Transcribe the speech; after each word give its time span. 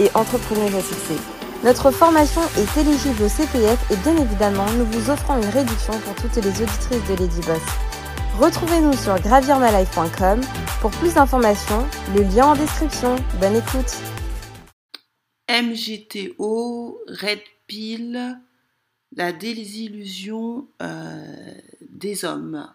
et 0.00 0.10
entrepreneuse 0.14 0.74
à. 0.74 1.18
Notre 1.64 1.90
formation 1.90 2.42
est 2.58 2.80
éligible 2.80 3.22
au 3.22 3.28
CPF 3.28 3.90
et 3.90 3.96
bien 3.96 4.16
évidemment, 4.16 4.66
nous 4.72 4.84
vous 4.86 5.10
offrons 5.10 5.36
une 5.40 5.48
réduction 5.48 5.98
pour 6.00 6.14
toutes 6.16 6.36
les 6.36 6.50
auditrices 6.50 7.08
de 7.08 7.14
Lady 7.18 7.40
Boss. 7.46 7.62
Retrouvez-nous 8.38 8.92
sur 8.94 9.18
gravirmalife.com 9.20 10.40
pour 10.80 10.90
plus 10.90 11.14
d'informations, 11.14 11.86
le 12.14 12.22
lien 12.22 12.48
en 12.48 12.54
description. 12.54 13.16
Bonne 13.40 13.56
écoute. 13.56 13.96
MGTO, 15.48 17.00
Red 17.06 17.40
Pill, 17.66 18.38
la 19.16 19.32
désillusion 19.32 20.66
euh, 20.82 21.54
des 21.88 22.24
hommes. 22.24 22.68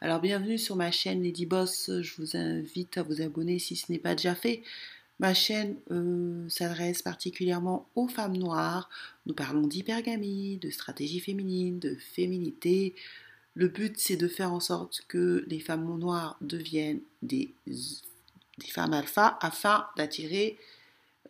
Alors 0.00 0.20
bienvenue 0.20 0.58
sur 0.58 0.76
ma 0.76 0.90
chaîne 0.90 1.22
Lady 1.22 1.46
Boss, 1.46 1.90
je 2.00 2.14
vous 2.16 2.36
invite 2.36 2.98
à 2.98 3.02
vous 3.02 3.20
abonner 3.20 3.58
si 3.58 3.76
ce 3.76 3.90
n'est 3.90 3.98
pas 3.98 4.14
déjà 4.14 4.34
fait. 4.34 4.62
Ma 5.22 5.34
chaîne 5.34 5.76
euh, 5.92 6.48
s'adresse 6.48 7.00
particulièrement 7.00 7.86
aux 7.94 8.08
femmes 8.08 8.36
noires. 8.36 8.90
Nous 9.26 9.34
parlons 9.34 9.68
d'hypergamie, 9.68 10.56
de 10.56 10.68
stratégie 10.68 11.20
féminine, 11.20 11.78
de 11.78 11.94
féminité. 11.94 12.96
Le 13.54 13.68
but, 13.68 13.94
c'est 13.98 14.16
de 14.16 14.26
faire 14.26 14.52
en 14.52 14.58
sorte 14.58 15.04
que 15.06 15.44
les 15.46 15.60
femmes 15.60 15.96
noires 15.96 16.36
deviennent 16.40 17.02
des, 17.22 17.54
femmes 18.66 18.94
alpha 18.94 19.38
afin 19.40 19.86
d'attirer 19.96 20.58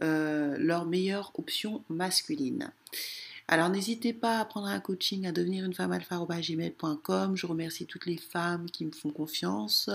euh, 0.03 0.57
leur 0.59 0.87
meilleure 0.87 1.31
option 1.35 1.85
masculine. 1.91 2.73
Alors 3.47 3.69
n'hésitez 3.69 4.15
pas 4.15 4.39
à 4.39 4.47
prendre 4.47 4.69
un 4.69 4.81
coaching 4.81 5.27
à 5.27 5.33
devenir 5.33 5.67
une 5.67 5.75
femme 5.75 5.93
alpha.gmail.com. 5.93 7.37
Je 7.37 7.47
remercie 7.47 7.85
toutes 7.85 8.07
les 8.07 8.17
femmes 8.17 8.71
qui 8.71 8.87
me 8.87 8.93
font 8.93 9.11
confiance 9.11 9.91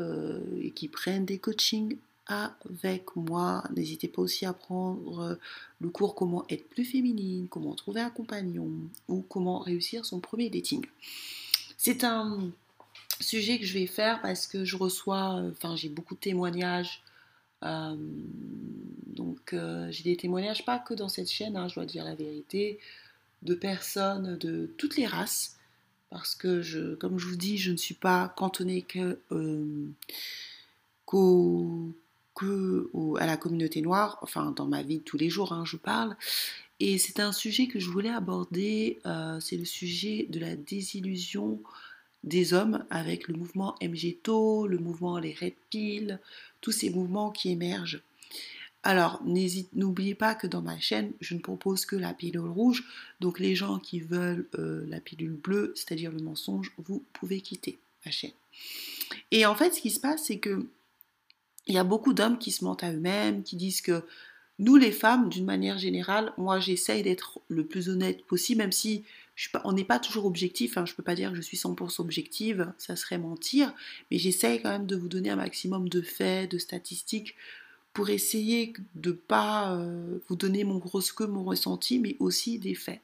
euh, 0.00 0.40
et 0.60 0.72
qui 0.72 0.88
prennent 0.88 1.24
des 1.24 1.38
coachings 1.38 1.98
avec 2.26 3.16
moi. 3.16 3.64
N'hésitez 3.74 4.08
pas 4.08 4.22
aussi 4.22 4.46
à 4.46 4.52
prendre 4.52 5.38
le 5.80 5.88
cours 5.88 6.14
comment 6.14 6.44
être 6.48 6.68
plus 6.68 6.84
féminine, 6.84 7.48
comment 7.48 7.74
trouver 7.74 8.00
un 8.00 8.10
compagnon 8.10 8.70
ou 9.08 9.22
comment 9.22 9.58
réussir 9.58 10.04
son 10.04 10.20
premier 10.20 10.50
dating. 10.50 10.84
C'est 11.76 12.04
un 12.04 12.50
sujet 13.20 13.58
que 13.58 13.66
je 13.66 13.74
vais 13.74 13.86
faire 13.86 14.20
parce 14.22 14.46
que 14.46 14.64
je 14.64 14.76
reçois, 14.76 15.42
enfin 15.50 15.76
j'ai 15.76 15.88
beaucoup 15.88 16.14
de 16.14 16.20
témoignages. 16.20 17.02
Euh, 17.64 17.96
donc 19.06 19.52
euh, 19.52 19.88
j'ai 19.90 20.02
des 20.02 20.16
témoignages 20.16 20.64
pas 20.64 20.78
que 20.78 20.94
dans 20.94 21.08
cette 21.08 21.30
chaîne, 21.30 21.56
hein, 21.56 21.68
je 21.68 21.74
dois 21.74 21.86
dire 21.86 22.04
la 22.04 22.14
vérité, 22.14 22.78
de 23.42 23.54
personnes 23.54 24.36
de 24.38 24.72
toutes 24.78 24.96
les 24.96 25.06
races. 25.06 25.58
Parce 26.10 26.34
que, 26.34 26.60
je, 26.60 26.94
comme 26.96 27.18
je 27.18 27.26
vous 27.26 27.36
dis, 27.36 27.56
je 27.56 27.72
ne 27.72 27.76
suis 27.78 27.94
pas 27.94 28.34
cantonnée 28.36 28.82
que, 28.82 29.18
euh, 29.30 29.88
qu'au 31.06 31.94
que 32.34 32.90
à 33.18 33.26
la 33.26 33.36
communauté 33.36 33.82
noire, 33.82 34.18
enfin 34.22 34.52
dans 34.56 34.66
ma 34.66 34.82
vie 34.82 34.98
de 34.98 35.02
tous 35.02 35.16
les 35.16 35.30
jours, 35.30 35.52
hein, 35.52 35.64
je 35.64 35.76
parle. 35.76 36.16
Et 36.80 36.98
c'est 36.98 37.20
un 37.20 37.32
sujet 37.32 37.68
que 37.68 37.78
je 37.78 37.88
voulais 37.88 38.10
aborder, 38.10 38.98
euh, 39.06 39.38
c'est 39.40 39.56
le 39.56 39.64
sujet 39.64 40.26
de 40.28 40.40
la 40.40 40.56
désillusion 40.56 41.62
des 42.24 42.54
hommes 42.54 42.84
avec 42.90 43.28
le 43.28 43.34
mouvement 43.34 43.76
MGTO, 43.82 44.66
le 44.66 44.78
mouvement 44.78 45.18
Les 45.18 45.34
Red 45.34 45.54
tous 46.60 46.72
ces 46.72 46.90
mouvements 46.90 47.30
qui 47.30 47.50
émergent. 47.50 48.02
Alors, 48.84 49.22
n'oubliez 49.74 50.16
pas 50.16 50.34
que 50.34 50.48
dans 50.48 50.60
ma 50.60 50.78
chaîne, 50.80 51.12
je 51.20 51.34
ne 51.34 51.40
propose 51.40 51.86
que 51.86 51.94
la 51.94 52.14
pilule 52.14 52.48
rouge. 52.48 52.82
Donc, 53.20 53.38
les 53.38 53.54
gens 53.54 53.78
qui 53.78 54.00
veulent 54.00 54.48
euh, 54.58 54.84
la 54.88 55.00
pilule 55.00 55.36
bleue, 55.36 55.72
c'est-à-dire 55.76 56.10
le 56.10 56.20
mensonge, 56.20 56.72
vous 56.78 57.04
pouvez 57.12 57.40
quitter 57.40 57.78
ma 58.04 58.10
chaîne. 58.10 58.32
Et 59.30 59.46
en 59.46 59.54
fait, 59.54 59.74
ce 59.74 59.80
qui 59.80 59.90
se 59.90 60.00
passe, 60.00 60.24
c'est 60.24 60.38
que 60.38 60.66
il 61.66 61.74
y 61.74 61.78
a 61.78 61.84
beaucoup 61.84 62.12
d'hommes 62.12 62.38
qui 62.38 62.50
se 62.50 62.64
mentent 62.64 62.84
à 62.84 62.92
eux-mêmes, 62.92 63.42
qui 63.42 63.56
disent 63.56 63.80
que 63.80 64.04
nous, 64.58 64.76
les 64.76 64.92
femmes, 64.92 65.28
d'une 65.28 65.44
manière 65.44 65.78
générale, 65.78 66.32
moi, 66.36 66.60
j'essaye 66.60 67.02
d'être 67.02 67.40
le 67.48 67.64
plus 67.64 67.88
honnête 67.88 68.24
possible, 68.26 68.58
même 68.58 68.72
si 68.72 69.04
on 69.64 69.72
n'est 69.72 69.84
pas 69.84 69.98
toujours 69.98 70.26
objectif. 70.26 70.76
Hein, 70.76 70.84
je 70.86 70.92
ne 70.92 70.96
peux 70.96 71.02
pas 71.02 71.14
dire 71.14 71.30
que 71.30 71.36
je 71.36 71.42
suis 71.42 71.56
100% 71.56 72.00
objective, 72.00 72.72
ça 72.78 72.96
serait 72.96 73.18
mentir, 73.18 73.74
mais 74.10 74.18
j'essaye 74.18 74.60
quand 74.60 74.70
même 74.70 74.86
de 74.86 74.96
vous 74.96 75.08
donner 75.08 75.30
un 75.30 75.36
maximum 75.36 75.88
de 75.88 76.02
faits, 76.02 76.50
de 76.50 76.58
statistiques, 76.58 77.34
pour 77.92 78.08
essayer 78.08 78.72
de 78.94 79.10
ne 79.10 79.14
pas 79.14 79.74
euh, 79.74 80.18
vous 80.28 80.36
donner 80.36 80.64
mon 80.64 80.78
gros 80.78 81.00
que 81.00 81.24
mon 81.24 81.44
ressenti, 81.44 81.98
mais 81.98 82.16
aussi 82.20 82.58
des 82.58 82.74
faits. 82.74 83.00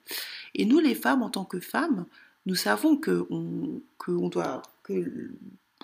Et 0.54 0.64
nous, 0.64 0.78
les 0.78 0.94
femmes, 0.94 1.22
en 1.22 1.30
tant 1.30 1.44
que 1.44 1.60
femmes, 1.60 2.06
nous 2.46 2.54
savons 2.54 2.96
que 2.96 3.26
on, 3.30 3.80
que 3.98 4.12
on 4.12 4.28
doit 4.28 4.62
que 4.82 5.32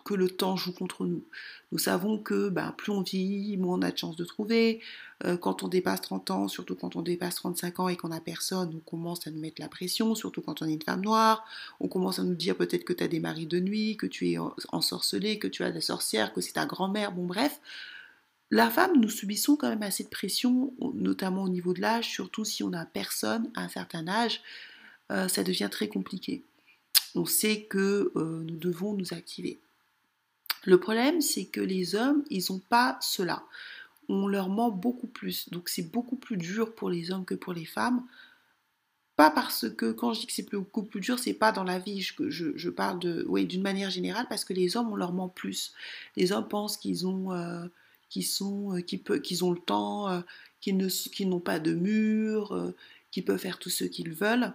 que 0.04 0.14
le 0.14 0.28
temps 0.28 0.56
joue 0.56 0.72
contre 0.72 1.06
nous. 1.06 1.24
Nous 1.72 1.78
savons 1.78 2.18
que 2.18 2.50
ben, 2.50 2.72
plus 2.76 2.92
on 2.92 3.00
vit, 3.00 3.56
moins 3.56 3.78
on 3.78 3.82
a 3.82 3.90
de 3.90 3.96
chances 3.96 4.16
de 4.16 4.24
trouver. 4.24 4.80
Euh, 5.24 5.36
quand 5.36 5.62
on 5.62 5.68
dépasse 5.68 6.02
30 6.02 6.30
ans, 6.30 6.48
surtout 6.48 6.74
quand 6.74 6.94
on 6.94 7.02
dépasse 7.02 7.36
35 7.36 7.80
ans 7.80 7.88
et 7.88 7.96
qu'on 7.96 8.08
n'a 8.08 8.20
personne, 8.20 8.70
on 8.74 8.90
commence 8.90 9.26
à 9.26 9.30
nous 9.30 9.40
mettre 9.40 9.60
la 9.60 9.68
pression, 9.68 10.14
surtout 10.14 10.42
quand 10.42 10.62
on 10.62 10.66
est 10.66 10.74
une 10.74 10.82
femme 10.82 11.00
noire. 11.00 11.44
On 11.80 11.88
commence 11.88 12.18
à 12.18 12.22
nous 12.22 12.34
dire 12.34 12.56
peut-être 12.56 12.84
que 12.84 12.92
tu 12.92 13.02
as 13.02 13.08
des 13.08 13.20
maris 13.20 13.46
de 13.46 13.58
nuit, 13.60 13.96
que 13.96 14.06
tu 14.06 14.30
es 14.30 14.36
ensorcelée, 14.72 15.38
que 15.38 15.48
tu 15.48 15.64
as 15.64 15.70
des 15.70 15.80
sorcières, 15.80 16.32
que 16.32 16.40
c'est 16.40 16.52
ta 16.52 16.66
grand-mère, 16.66 17.12
bon 17.12 17.26
bref. 17.26 17.60
La 18.50 18.70
femme, 18.70 19.00
nous 19.00 19.08
subissons 19.08 19.56
quand 19.56 19.68
même 19.68 19.82
assez 19.82 20.04
de 20.04 20.10
pression, 20.10 20.74
notamment 20.94 21.42
au 21.44 21.48
niveau 21.48 21.72
de 21.72 21.80
l'âge, 21.80 22.10
surtout 22.10 22.44
si 22.44 22.62
on 22.62 22.70
n'a 22.70 22.84
personne 22.84 23.50
à 23.56 23.62
un 23.62 23.68
certain 23.68 24.06
âge, 24.06 24.42
euh, 25.10 25.28
ça 25.28 25.42
devient 25.42 25.68
très 25.70 25.88
compliqué. 25.88 26.42
On 27.14 27.24
sait 27.24 27.62
que 27.62 28.12
euh, 28.16 28.44
nous 28.46 28.56
devons 28.56 28.92
nous 28.94 29.14
activer. 29.14 29.58
Le 30.64 30.78
problème, 30.78 31.20
c'est 31.20 31.44
que 31.44 31.60
les 31.60 31.94
hommes, 31.94 32.24
ils 32.30 32.44
n'ont 32.50 32.60
pas 32.60 32.98
cela. 33.00 33.44
On 34.08 34.26
leur 34.26 34.48
ment 34.48 34.70
beaucoup 34.70 35.06
plus. 35.06 35.50
Donc 35.50 35.68
c'est 35.68 35.90
beaucoup 35.90 36.16
plus 36.16 36.36
dur 36.36 36.74
pour 36.74 36.90
les 36.90 37.10
hommes 37.10 37.24
que 37.24 37.34
pour 37.34 37.52
les 37.52 37.64
femmes. 37.64 38.04
Pas 39.16 39.30
parce 39.30 39.68
que, 39.70 39.92
quand 39.92 40.12
je 40.12 40.20
dis 40.20 40.26
que 40.26 40.32
c'est 40.32 40.50
beaucoup 40.50 40.82
plus 40.82 41.00
dur, 41.00 41.18
c'est 41.20 41.34
pas 41.34 41.52
dans 41.52 41.62
la 41.62 41.78
vie, 41.78 42.02
je, 42.02 42.68
parle 42.68 42.98
d'une 42.98 43.62
manière 43.62 43.90
générale, 43.90 44.26
parce 44.28 44.44
que 44.44 44.52
les 44.52 44.76
hommes, 44.76 44.90
on 44.90 44.96
leur 44.96 45.12
ment 45.12 45.28
plus. 45.28 45.72
Les 46.16 46.32
hommes 46.32 46.48
pensent 46.48 46.76
qu'ils 46.76 47.06
ont, 47.06 47.32
euh, 47.32 47.64
qu'ils 48.10 48.26
sont, 48.26 48.76
euh, 48.76 49.42
ont 49.42 49.52
le 49.52 49.60
temps, 49.60 50.08
euh, 50.08 50.20
qu'ils 50.60 51.28
n'ont 51.28 51.40
pas 51.40 51.60
de 51.60 51.74
mur, 51.74 52.74
qu'ils 53.12 53.24
peuvent 53.24 53.38
faire 53.38 53.60
tout 53.60 53.70
ce 53.70 53.84
qu'ils 53.84 54.10
veulent 54.10 54.52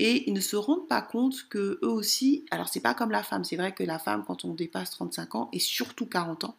et 0.00 0.26
ils 0.26 0.32
ne 0.32 0.40
se 0.40 0.56
rendent 0.56 0.88
pas 0.88 1.02
compte 1.02 1.46
que 1.50 1.78
eux 1.82 1.88
aussi, 1.88 2.46
alors 2.50 2.70
c'est 2.70 2.80
pas 2.80 2.94
comme 2.94 3.10
la 3.10 3.22
femme, 3.22 3.44
c'est 3.44 3.56
vrai 3.56 3.72
que 3.72 3.84
la 3.84 3.98
femme 3.98 4.24
quand 4.26 4.46
on 4.46 4.54
dépasse 4.54 4.90
35 4.92 5.34
ans 5.34 5.50
et 5.52 5.58
surtout 5.58 6.06
40 6.06 6.44
ans, 6.44 6.56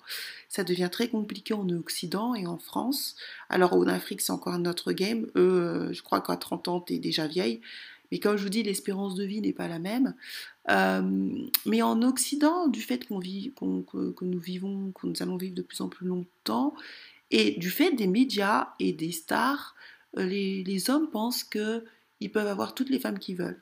ça 0.48 0.64
devient 0.64 0.90
très 0.92 1.08
compliqué 1.08 1.56
en 1.56 1.68
Occident 1.70 2.36
et 2.36 2.46
en 2.46 2.60
France. 2.60 3.16
Alors 3.50 3.74
en 3.74 3.88
Afrique 3.88 4.22
c'est 4.22 4.32
encore 4.32 4.54
un 4.54 4.66
autre 4.66 4.92
game, 4.92 5.26
eux 5.36 5.40
euh, 5.40 5.92
je 5.92 6.04
crois 6.04 6.22
qu'à 6.22 6.38
30 6.38 6.68
ans 6.68 6.82
tu 6.82 6.94
es 6.94 7.00
déjà 7.00 7.26
vieille, 7.26 7.62
mais 8.12 8.20
comme 8.20 8.38
je 8.38 8.44
vous 8.44 8.50
dis 8.50 8.62
l'espérance 8.62 9.16
de 9.16 9.24
vie 9.24 9.42
n'est 9.42 9.54
pas 9.54 9.68
la 9.68 9.80
même. 9.80 10.14
Euh, 10.70 11.02
mais 11.66 11.82
en 11.82 12.04
Occident, 12.04 12.68
du 12.68 12.82
fait 12.82 13.08
qu'on 13.08 13.18
vit, 13.18 13.54
que, 13.58 14.24
nous 14.24 14.40
vivons, 14.40 14.92
que 14.92 15.08
nous 15.08 15.16
allons 15.20 15.38
vivre 15.38 15.56
de 15.56 15.64
plus 15.64 15.82
en 15.82 15.90
plus 15.90 16.06
longtemps, 16.06 16.76
et 17.32 17.58
du 17.58 17.72
fait 17.72 17.92
des 17.94 18.06
médias 18.06 18.68
et 18.80 18.94
des 18.94 19.12
stars, 19.12 19.74
euh, 20.20 20.26
les 20.26 20.90
hommes 20.92 21.10
pensent 21.10 21.44
que 21.44 21.84
ils 22.22 22.32
peuvent 22.32 22.48
avoir 22.48 22.74
toutes 22.74 22.90
les 22.90 23.00
femmes 23.00 23.20
qu'ils 23.20 23.36
veulent. 23.36 23.60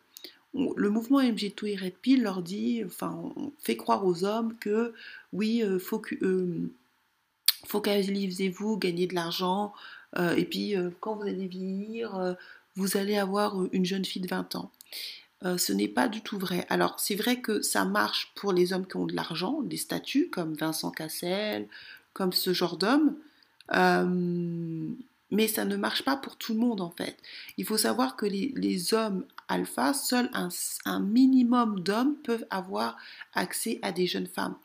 Le 0.54 0.90
mouvement 0.90 1.22
MG2 1.22 1.68
et 1.68 1.76
Red 1.76 1.94
Pill 2.02 2.24
leur 2.24 2.42
dit, 2.42 2.84
enfin, 2.86 3.20
on 3.36 3.52
fait 3.60 3.78
croire 3.78 4.06
aux 4.06 4.24
hommes 4.24 4.56
que 4.60 4.94
oui, 5.32 5.64
euh, 5.64 5.78
faut 5.78 6.00
que, 6.00 6.16
euh, 6.24 6.72
focalisez-vous, 7.66 8.78
gagnez 8.78 9.06
de 9.06 9.14
l'argent, 9.14 9.74
euh, 10.18 10.36
et 10.36 10.46
puis 10.46 10.74
quand 11.00 11.16
vous 11.16 11.28
allez 11.28 11.48
vieillir, 11.48 12.36
vous 12.76 12.98
allez 12.98 13.18
avoir 13.18 13.64
une 13.74 13.86
jeune 13.86 14.06
fille 14.06 14.22
de 14.22 14.28
20 14.28 14.56
ans. 14.56 14.72
ce 15.44 15.72
n'est 15.72 15.88
pas 15.88 16.08
du 16.08 16.22
tout 16.22 16.40
vrai. 16.40 16.66
Alors, 16.70 17.00
c'est 17.00 17.16
vrai 17.16 17.42
que 17.42 17.62
ça 17.62 17.86
marche 17.86 18.32
pour 18.36 18.52
les 18.52 18.74
hommes 18.74 18.88
qui 18.88 18.98
ont 18.98 19.06
de 19.06 19.16
l'argent, 19.16 19.62
des 19.62 19.78
statuts 19.78 20.30
comme 20.30 20.54
Vincent 20.54 20.92
Cassel, 20.92 21.68
comme 22.14 22.34
ce 22.34 22.54
genre 22.54 22.78
d'hommes. 22.78 23.16
Mais 25.32 25.48
ça 25.48 25.66
ne 25.66 25.76
marche 25.76 26.04
pas 26.04 26.16
pour 26.16 26.38
tout 26.38 26.54
le 26.54 26.60
monde 26.60 26.82
en 26.82 26.90
fait. 26.90 27.18
Il 27.58 27.66
faut 27.66 27.78
savoir 27.78 28.16
que 28.16 28.26
les, 28.26 28.94
hommes 28.94 29.26
alpha, 29.48 29.94
seuls 29.94 30.30
un, 30.34 31.00
minimum 31.00 31.82
d'hommes 31.82 32.16
peuvent 32.16 32.46
avoir 32.50 32.98
accès 33.34 33.80
à 33.82 33.92
des 33.92 34.08
jeunes 34.08 34.28
femmes. 34.28 34.56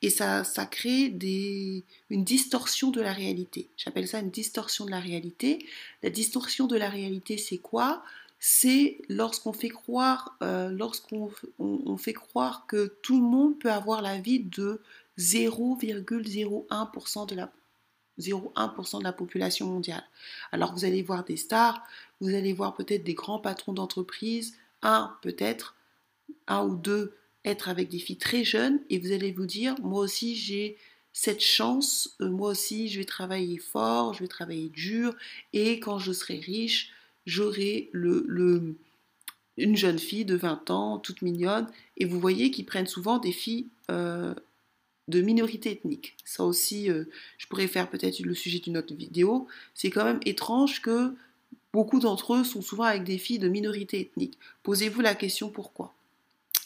Et 0.00 0.10
ça, 0.10 0.44
ça 0.44 0.66
crée 0.66 1.08
des, 1.08 1.84
une 2.10 2.24
distorsion 2.24 2.90
de 2.90 3.00
la 3.00 3.12
réalité. 3.12 3.68
J'appelle 3.76 4.06
ça 4.06 4.20
une 4.20 4.30
distorsion 4.30 4.84
de 4.84 4.90
la 4.90 5.00
réalité. 5.00 5.66
La 6.02 6.10
distorsion 6.10 6.66
de 6.66 6.76
la 6.76 6.88
réalité, 6.88 7.36
c'est 7.36 7.58
quoi? 7.58 8.04
C'est 8.44 8.98
lorsqu'on 9.08 9.52
fait 9.52 9.68
croire, 9.68 10.36
euh, 10.42 10.70
lorsqu'on 10.70 11.30
on, 11.60 11.96
fait 11.96 12.12
croire 12.12 12.66
que 12.66 12.92
tout 13.02 13.20
le 13.20 13.24
monde 13.24 13.56
peut 13.58 13.70
avoir 13.70 14.02
la 14.02 14.18
vie 14.18 14.40
de 14.40 14.80
0,01% 15.18 17.28
de 17.28 17.34
la 17.36 17.52
0,1% 18.18 18.98
de 18.98 19.04
la 19.04 19.12
population 19.12 19.66
mondiale. 19.66 20.04
Alors 20.52 20.72
vous 20.74 20.84
allez 20.84 21.02
voir 21.02 21.24
des 21.24 21.36
stars, 21.36 21.82
vous 22.20 22.34
allez 22.34 22.52
voir 22.52 22.74
peut-être 22.74 23.04
des 23.04 23.14
grands 23.14 23.38
patrons 23.38 23.72
d'entreprise, 23.72 24.56
un 24.82 25.16
peut-être, 25.22 25.76
un 26.46 26.64
ou 26.64 26.76
deux 26.76 27.14
être 27.44 27.68
avec 27.68 27.88
des 27.88 27.98
filles 27.98 28.18
très 28.18 28.44
jeunes 28.44 28.80
et 28.90 28.98
vous 28.98 29.12
allez 29.12 29.32
vous 29.32 29.46
dire 29.46 29.74
moi 29.82 30.00
aussi 30.00 30.36
j'ai 30.36 30.76
cette 31.12 31.42
chance, 31.42 32.16
euh, 32.20 32.30
moi 32.30 32.50
aussi 32.50 32.88
je 32.88 32.98
vais 32.98 33.04
travailler 33.04 33.58
fort, 33.58 34.14
je 34.14 34.20
vais 34.20 34.28
travailler 34.28 34.68
dur 34.68 35.14
et 35.52 35.80
quand 35.80 35.98
je 35.98 36.12
serai 36.12 36.38
riche, 36.38 36.90
j'aurai 37.26 37.90
le, 37.92 38.76
une 39.56 39.76
jeune 39.76 39.98
fille 39.98 40.24
de 40.24 40.36
20 40.36 40.70
ans, 40.70 40.98
toute 40.98 41.22
mignonne, 41.22 41.66
et 41.96 42.04
vous 42.04 42.18
voyez 42.18 42.50
qu'ils 42.50 42.66
prennent 42.66 42.86
souvent 42.86 43.18
des 43.18 43.32
filles 43.32 43.68
euh, 43.90 44.34
de 45.12 45.20
minorité 45.20 45.70
ethnique. 45.70 46.16
Ça 46.24 46.44
aussi, 46.44 46.90
euh, 46.90 47.04
je 47.38 47.46
pourrais 47.46 47.68
faire 47.68 47.88
peut-être 47.88 48.18
le 48.20 48.34
sujet 48.34 48.58
d'une 48.58 48.76
autre 48.76 48.94
vidéo. 48.94 49.46
C'est 49.74 49.90
quand 49.90 50.04
même 50.04 50.20
étrange 50.24 50.82
que 50.82 51.14
beaucoup 51.72 52.00
d'entre 52.00 52.34
eux 52.34 52.44
sont 52.44 52.62
souvent 52.62 52.84
avec 52.84 53.04
des 53.04 53.18
filles 53.18 53.38
de 53.38 53.48
minorité 53.48 54.00
ethnique. 54.00 54.38
Posez-vous 54.62 55.00
la 55.00 55.14
question 55.14 55.50
pourquoi? 55.50 55.94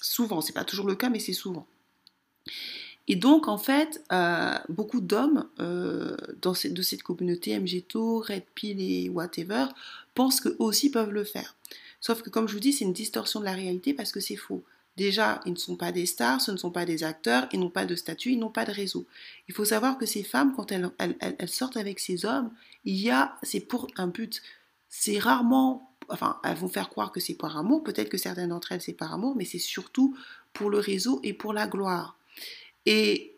Souvent, 0.01 0.41
c'est 0.41 0.53
pas 0.53 0.65
toujours 0.65 0.87
le 0.87 0.95
cas, 0.95 1.11
mais 1.11 1.19
c'est 1.19 1.33
souvent. 1.33 1.67
Et 3.09 3.17
donc, 3.17 3.49
en 3.49 3.59
fait, 3.59 4.03
euh, 4.13 4.57
beaucoup 4.69 5.01
d'hommes 5.01 5.47
euh, 5.61 6.17
de 6.43 6.83
cette 6.83 7.03
communauté, 7.03 7.59
MGTO, 7.59 8.21
Red 8.21 8.45
Pill 8.55 8.81
et 8.81 9.09
whatever, 9.09 9.67
pensent 10.15 10.41
qu'eux 10.41 10.57
aussi 10.59 10.91
peuvent 10.91 11.13
le 11.13 11.25
faire. 11.25 11.55
Sauf 12.01 12.23
que, 12.23 12.31
comme 12.31 12.49
je 12.49 12.55
vous 12.55 12.61
dis, 12.61 12.73
c'est 12.73 12.85
une 12.85 12.93
distorsion 12.93 13.41
de 13.41 13.45
la 13.45 13.53
réalité 13.53 13.95
parce 13.95 14.13
que 14.13 14.21
c'est 14.21 14.37
faux. 14.37 14.65
Déjà, 14.97 15.41
ils 15.45 15.53
ne 15.53 15.59
sont 15.59 15.77
pas 15.77 15.93
des 15.93 16.07
stars, 16.07 16.41
ce 16.41 16.51
ne 16.51 16.57
sont 16.57 16.71
pas 16.71 16.87
des 16.87 17.05
acteurs, 17.05 17.49
ils 17.53 17.61
n'ont 17.61 17.71
pas 17.71 17.85
de 17.85 17.95
statut, 17.95 18.33
ils 18.33 18.39
n'ont 18.39 18.51
pas 18.51 18.65
de 18.65 18.73
réseau. 18.73 19.07
Il 19.49 19.55
faut 19.55 19.67
savoir 19.67 19.99
que 19.99 20.07
ces 20.07 20.23
femmes, 20.23 20.55
quand 20.57 20.73
elles, 20.73 20.91
sortent 21.49 21.77
avec 21.77 22.01
ces 22.01 22.25
hommes, 22.25 22.51
il 22.85 22.97
y 22.97 23.11
a, 23.11 23.37
c'est 23.43 23.61
pour 23.61 23.89
un 23.97 24.07
but. 24.07 24.43
C'est 24.89 25.19
rarement, 25.19 25.93
enfin, 26.09 26.41
elles 26.45 26.57
vont 26.57 26.69
faire 26.69 26.89
croire 26.89 27.13
que 27.13 27.21
c'est 27.21 27.35
par 27.35 27.59
amour, 27.59 27.85
peut-être 27.85 28.09
que 28.09 28.17
certaines 28.17 28.49
d'entre 28.49 28.73
elles 28.73 28.81
c'est 28.81 28.95
par 28.95 29.13
amour, 29.13 29.37
mais 29.37 29.45
c'est 29.45 29.59
surtout 29.59 30.17
pour 30.55 30.71
le 30.71 30.79
réseau 30.79 31.21
et 31.23 31.35
pour 31.35 31.53
la 31.53 31.67
gloire. 31.67 32.17
Et 32.87 33.35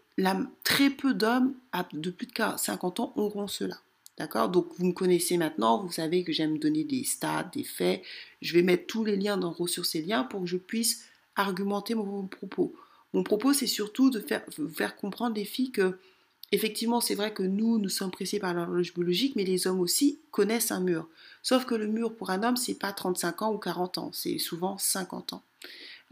très 0.62 0.90
peu 0.90 1.14
d'hommes 1.14 1.54
de 1.92 2.10
plus 2.10 2.26
de 2.26 2.32
50 2.56 3.00
ans 3.00 3.12
auront 3.16 3.48
cela. 3.48 3.78
D'accord? 4.16 4.48
Donc 4.48 4.66
vous 4.76 4.86
me 4.86 4.92
connaissez 4.92 5.36
maintenant, 5.36 5.82
vous 5.82 5.92
savez 5.92 6.24
que 6.24 6.32
j'aime 6.32 6.58
donner 6.58 6.82
des 6.82 7.04
stats, 7.04 7.50
des 7.52 7.62
faits. 7.62 8.02
Je 8.42 8.52
vais 8.52 8.62
mettre 8.62 8.86
tous 8.86 9.04
les 9.04 9.16
liens 9.16 9.36
dans 9.36 9.54
sur 9.66 9.86
ces 9.86 10.02
liens 10.02 10.24
pour 10.24 10.40
que 10.40 10.46
je 10.46 10.56
puisse 10.56 11.07
argumenter 11.38 11.94
mon 11.94 12.26
propos. 12.26 12.74
Mon 13.14 13.22
propos, 13.22 13.54
c'est 13.54 13.66
surtout 13.66 14.10
de 14.10 14.20
faire, 14.20 14.96
comprendre 14.96 15.36
les 15.36 15.46
filles 15.46 15.70
que, 15.70 15.98
effectivement, 16.52 17.00
c'est 17.00 17.14
vrai 17.14 17.32
que 17.32 17.42
nous, 17.42 17.78
nous 17.78 17.88
sommes 17.88 18.10
pressés 18.10 18.38
par 18.38 18.52
l'horloge 18.52 18.92
biologique, 18.92 19.34
mais 19.36 19.44
les 19.44 19.66
hommes 19.66 19.80
aussi 19.80 20.18
connaissent 20.30 20.72
un 20.72 20.80
mur. 20.80 21.08
Sauf 21.42 21.64
que 21.64 21.74
le 21.74 21.86
mur 21.86 22.14
pour 22.14 22.30
un 22.30 22.42
homme, 22.42 22.56
c'est 22.56 22.74
pas 22.74 22.92
35 22.92 23.42
ans 23.42 23.52
ou 23.54 23.58
40 23.58 23.98
ans, 23.98 24.10
c'est 24.12 24.38
souvent 24.38 24.76
50 24.76 25.32
ans. 25.32 25.42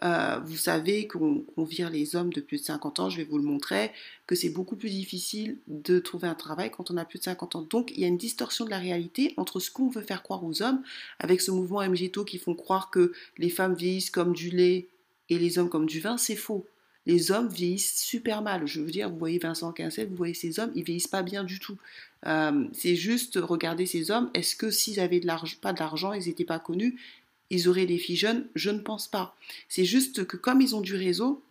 Euh, 0.05 0.39
vous 0.45 0.57
savez 0.57 1.09
qu'on 1.09 1.45
vire 1.59 1.89
les 1.89 2.17
hommes 2.17 2.33
de 2.33 2.43
plus 2.43 2.59
de 2.59 2.65
50 2.65 3.01
ans, 3.01 3.11
je 3.11 3.17
vais 3.17 3.25
vous 3.25 3.39
le 3.39 3.45
montrer, 3.45 3.93
que 4.27 4.35
c'est 4.35 4.51
beaucoup 4.51 4.77
plus 4.77 4.91
difficile 4.91 5.59
de 5.69 5.99
trouver 5.99 6.29
un 6.29 6.35
travail 6.35 6.71
quand 6.71 6.91
on 6.91 6.97
a 6.99 7.05
plus 7.05 7.19
de 7.19 7.25
50 7.25 7.57
ans. 7.57 7.63
Donc 7.63 7.91
il 7.93 8.01
y 8.01 8.05
a 8.05 8.09
une 8.09 8.19
distorsion 8.19 8.67
de 8.67 8.71
la 8.71 8.79
réalité 8.79 9.33
entre 9.39 9.59
ce 9.59 9.71
qu'on 9.71 9.89
veut 9.89 10.03
faire 10.03 10.23
croire 10.23 10.45
aux 10.45 10.63
hommes, 10.63 10.83
avec 11.19 11.41
ce 11.41 11.51
mouvement 11.51 11.81
MGTO 11.81 12.25
qui 12.25 12.39
font 12.39 12.55
croire 12.55 12.91
que 12.91 13.13
les 13.39 13.49
femmes 13.49 13.75
vieillissent 13.75 14.11
comme 14.11 14.35
du 14.35 14.51
lait 14.51 14.87
et 15.31 15.39
les 15.39 15.59
hommes 15.59 15.69
comme 15.69 15.87
du 15.87 16.01
vin, 16.01 16.17
c'est 16.17 16.37
faux. 16.37 16.67
Les 17.07 17.31
hommes 17.31 17.49
vieillissent 17.49 18.03
super 18.03 18.43
mal. 18.43 18.67
Je 18.67 18.81
veux 18.81 18.91
dire, 18.91 19.09
vous 19.09 19.19
voyez 19.19 19.39
Vincent 19.39 19.73
Quincel, 19.73 20.09
vous 20.09 20.17
voyez 20.17 20.35
ces 20.35 20.59
hommes, 20.59 20.73
ils 20.75 20.83
vieillissent 20.83 21.07
pas 21.07 21.23
bien 21.23 21.45
du 21.45 21.61
tout. 21.61 21.79
Euh, 22.27 22.67
c'est 22.73 22.97
juste 22.97 23.39
regarder 23.41 23.87
ces 23.87 24.11
hommes. 24.11 24.31
Est-ce 24.35 24.57
que 24.57 24.71
s'ils 24.71 24.99
avaient 24.99 25.21
de 25.21 25.57
pas 25.61 25.73
d'argent, 25.73 26.13
ils 26.13 26.27
n'étaient 26.27 26.45
pas 26.45 26.59
connus, 26.59 26.97
ils 27.51 27.69
auraient 27.69 27.87
des 27.87 27.99
filles 27.99 28.17
jeunes? 28.17 28.47
Je 28.57 28.71
ne 28.71 28.81
pense 28.81 29.07
pas. 29.07 29.37
C'est 29.69 29.85
juste 29.85 30.27
que 30.27 30.37
comme 30.37 30.61
ils 30.61 30.75
ont 30.75 30.81
du 30.81 30.97
réseau, 30.97 31.43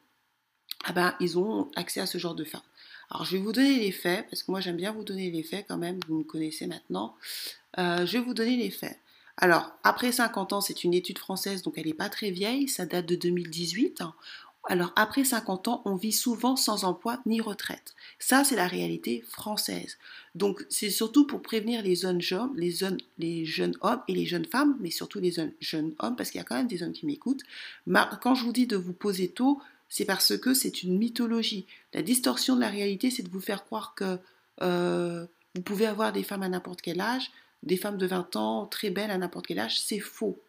ah 0.83 0.91
ben, 0.91 1.15
ils 1.21 1.39
ont 1.39 1.71
accès 1.75 2.01
à 2.01 2.05
ce 2.05 2.17
genre 2.17 2.35
de 2.35 2.43
femmes. 2.43 2.61
Alors 3.09 3.25
je 3.25 3.37
vais 3.37 3.41
vous 3.41 3.53
donner 3.53 3.79
les 3.79 3.91
faits, 3.91 4.25
parce 4.29 4.43
que 4.43 4.51
moi 4.51 4.59
j'aime 4.59 4.77
bien 4.77 4.91
vous 4.91 5.03
donner 5.03 5.31
les 5.31 5.43
faits 5.43 5.65
quand 5.67 5.77
même, 5.77 5.99
vous 6.07 6.19
me 6.19 6.23
connaissez 6.23 6.67
maintenant. 6.67 7.15
Euh, 7.77 8.05
je 8.05 8.17
vais 8.17 8.23
vous 8.23 8.33
donner 8.33 8.57
les 8.57 8.71
faits. 8.71 8.97
Alors, 9.37 9.77
après 9.83 10.11
50 10.11 10.53
ans, 10.53 10.61
c'est 10.61 10.83
une 10.83 10.93
étude 10.93 11.19
française, 11.19 11.61
donc 11.61 11.77
elle 11.77 11.87
n'est 11.87 11.93
pas 11.93 12.09
très 12.09 12.31
vieille, 12.31 12.67
ça 12.67 12.85
date 12.85 13.05
de 13.05 13.15
2018. 13.15 14.01
Alors, 14.67 14.93
après 14.95 15.23
50 15.23 15.67
ans, 15.67 15.81
on 15.85 15.95
vit 15.95 16.11
souvent 16.11 16.55
sans 16.55 16.85
emploi 16.85 17.19
ni 17.25 17.39
retraite. 17.39 17.93
Ça, 18.17 18.43
c'est 18.43 18.55
la 18.55 18.67
réalité 18.67 19.23
française. 19.27 19.97
Donc, 20.33 20.65
c'est 20.69 20.89
surtout 20.89 21.27
pour 21.27 21.41
prévenir 21.41 21.83
les 21.83 21.95
jeunes 21.95 22.21
hommes, 22.31 22.53
les 22.55 22.71
jeunes, 22.71 22.97
les 23.19 23.45
jeunes 23.45 23.75
hommes 23.81 24.01
et 24.07 24.15
les 24.15 24.25
jeunes 24.25 24.45
femmes, 24.45 24.75
mais 24.79 24.89
surtout 24.89 25.19
les 25.19 25.33
jeunes 25.59 25.93
hommes, 25.99 26.15
parce 26.15 26.31
qu'il 26.31 26.39
y 26.39 26.41
a 26.41 26.45
quand 26.45 26.55
même 26.55 26.67
des 26.67 26.81
hommes 26.81 26.93
qui 26.93 27.05
m'écoutent. 27.05 27.43
Quand 28.21 28.33
je 28.33 28.43
vous 28.43 28.53
dis 28.53 28.65
de 28.65 28.77
vous 28.77 28.93
poser 28.93 29.27
tôt, 29.27 29.61
c'est 29.87 30.05
parce 30.05 30.35
que 30.37 30.53
c'est 30.53 30.81
une 30.81 30.97
mythologie. 30.97 31.67
La 31.93 32.01
distorsion 32.01 32.55
de 32.55 32.61
la 32.61 32.69
réalité, 32.69 33.11
c'est 33.11 33.23
de 33.23 33.29
vous 33.29 33.41
faire 33.41 33.65
croire 33.65 33.93
que 33.93 34.17
euh, 34.61 35.27
vous 35.53 35.61
pouvez 35.61 35.85
avoir 35.85 36.11
des 36.11 36.23
femmes 36.23 36.43
à 36.43 36.49
n'importe 36.49 36.81
quel 36.81 37.01
âge, 37.01 37.31
des 37.63 37.77
femmes 37.77 37.97
de 37.97 38.05
20 38.05 38.35
ans 38.35 38.65
très 38.65 38.89
belles 38.89 39.11
à 39.11 39.17
n'importe 39.17 39.47
quel 39.47 39.59
âge, 39.59 39.79
c'est 39.79 39.99
faux. 39.99 40.39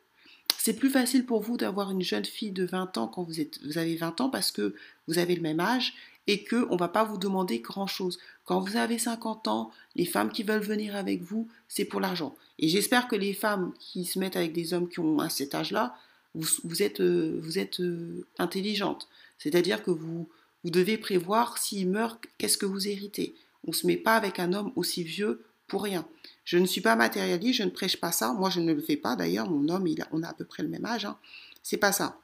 C'est 0.59 0.75
plus 0.75 0.91
facile 0.91 1.25
pour 1.25 1.41
vous 1.41 1.57
d'avoir 1.57 1.91
une 1.91 2.03
jeune 2.03 2.25
fille 2.25 2.51
de 2.51 2.65
20 2.65 2.99
ans 2.99 3.09
quand 3.09 3.23
vous, 3.23 3.41
êtes, 3.41 3.63
vous 3.65 3.79
avez 3.79 3.97
20 3.97 4.21
ans 4.21 4.31
parce 4.31 4.51
que 4.51 4.75
vous 5.07 5.19
avez 5.19 5.35
le 5.35 5.43
même 5.43 5.61
âge 5.61 5.95
et 6.27 6.45
qu'on 6.45 6.73
ne 6.73 6.79
va 6.79 6.89
pas 6.89 7.05
vous 7.05 7.19
demander 7.19 7.61
grand-chose. 7.61 8.19
Quand 8.45 8.61
vous 8.61 8.77
avez 8.77 8.99
50 8.99 9.49
ans, 9.49 9.71
les 9.95 10.07
femmes 10.07 10.33
qui 10.33 10.43
veulent 10.43 10.61
venir 10.61 10.97
avec 10.97 11.23
vous, 11.23 11.49
c'est 11.69 11.85
pour 11.85 12.01
l'argent. 12.01 12.35
Et 12.59 12.69
j'espère 12.69 13.07
que 13.07 13.17
les 13.17 13.33
femmes 13.33 13.73
qui 13.79 14.05
se 14.05 14.19
mettent 14.19 14.37
avec 14.37 14.53
des 14.53 14.75
hommes 14.75 14.89
qui 14.89 15.01
ont 15.01 15.21
à 15.21 15.29
cet 15.29 15.55
âge-là, 15.55 15.97
vous, 16.35 16.83
êtes, 16.83 17.01
euh, 17.01 17.39
vous 17.43 17.59
êtes 17.59 17.81
euh, 17.81 18.27
intelligente. 18.39 19.09
C'est-à-dire 19.39 19.83
que 19.83 19.91
vous, 19.91 20.29
vous 20.65 20.71
devez 20.71 20.99
prévoir 20.99 21.59
s'il 21.59 21.89
meurt, 21.89 22.19
qu'est-ce 22.39 22.59
que 22.59 22.67
vous 22.67 22.89
héritez. 22.89 23.35
On 23.67 23.71
ne 23.71 23.77
se 23.77 23.87
met 23.87 23.97
pas 23.97 24.17
avec 24.17 24.39
un 24.39 24.53
homme 24.53 24.73
aussi 24.77 25.03
vieux 25.03 25.45
pour 25.67 25.83
rien. 25.83 26.07
Je 26.45 26.59
ne 26.59 26.67
suis 26.67 26.81
pas 26.81 26.97
matérialiste, 26.97 27.59
je 27.59 27.65
ne 27.65 27.71
prêche 27.71 27.97
pas 27.97 28.13
ça. 28.13 28.33
Moi, 28.33 28.51
je 28.51 28.61
ne 28.61 28.73
le 28.73 28.81
fais 28.81 28.97
pas. 28.97 29.17
D'ailleurs, 29.17 29.51
mon 29.51 29.69
homme, 29.69 29.89
on 30.13 30.23
a 30.23 30.29
à 30.29 30.35
peu 30.35 30.45
près 30.45 30.63
le 30.63 30.69
même 30.69 30.85
âge. 30.85 31.05
Hein. 31.05 31.17
C'est 31.63 31.77
pas 31.77 31.93
ça. 31.93 32.21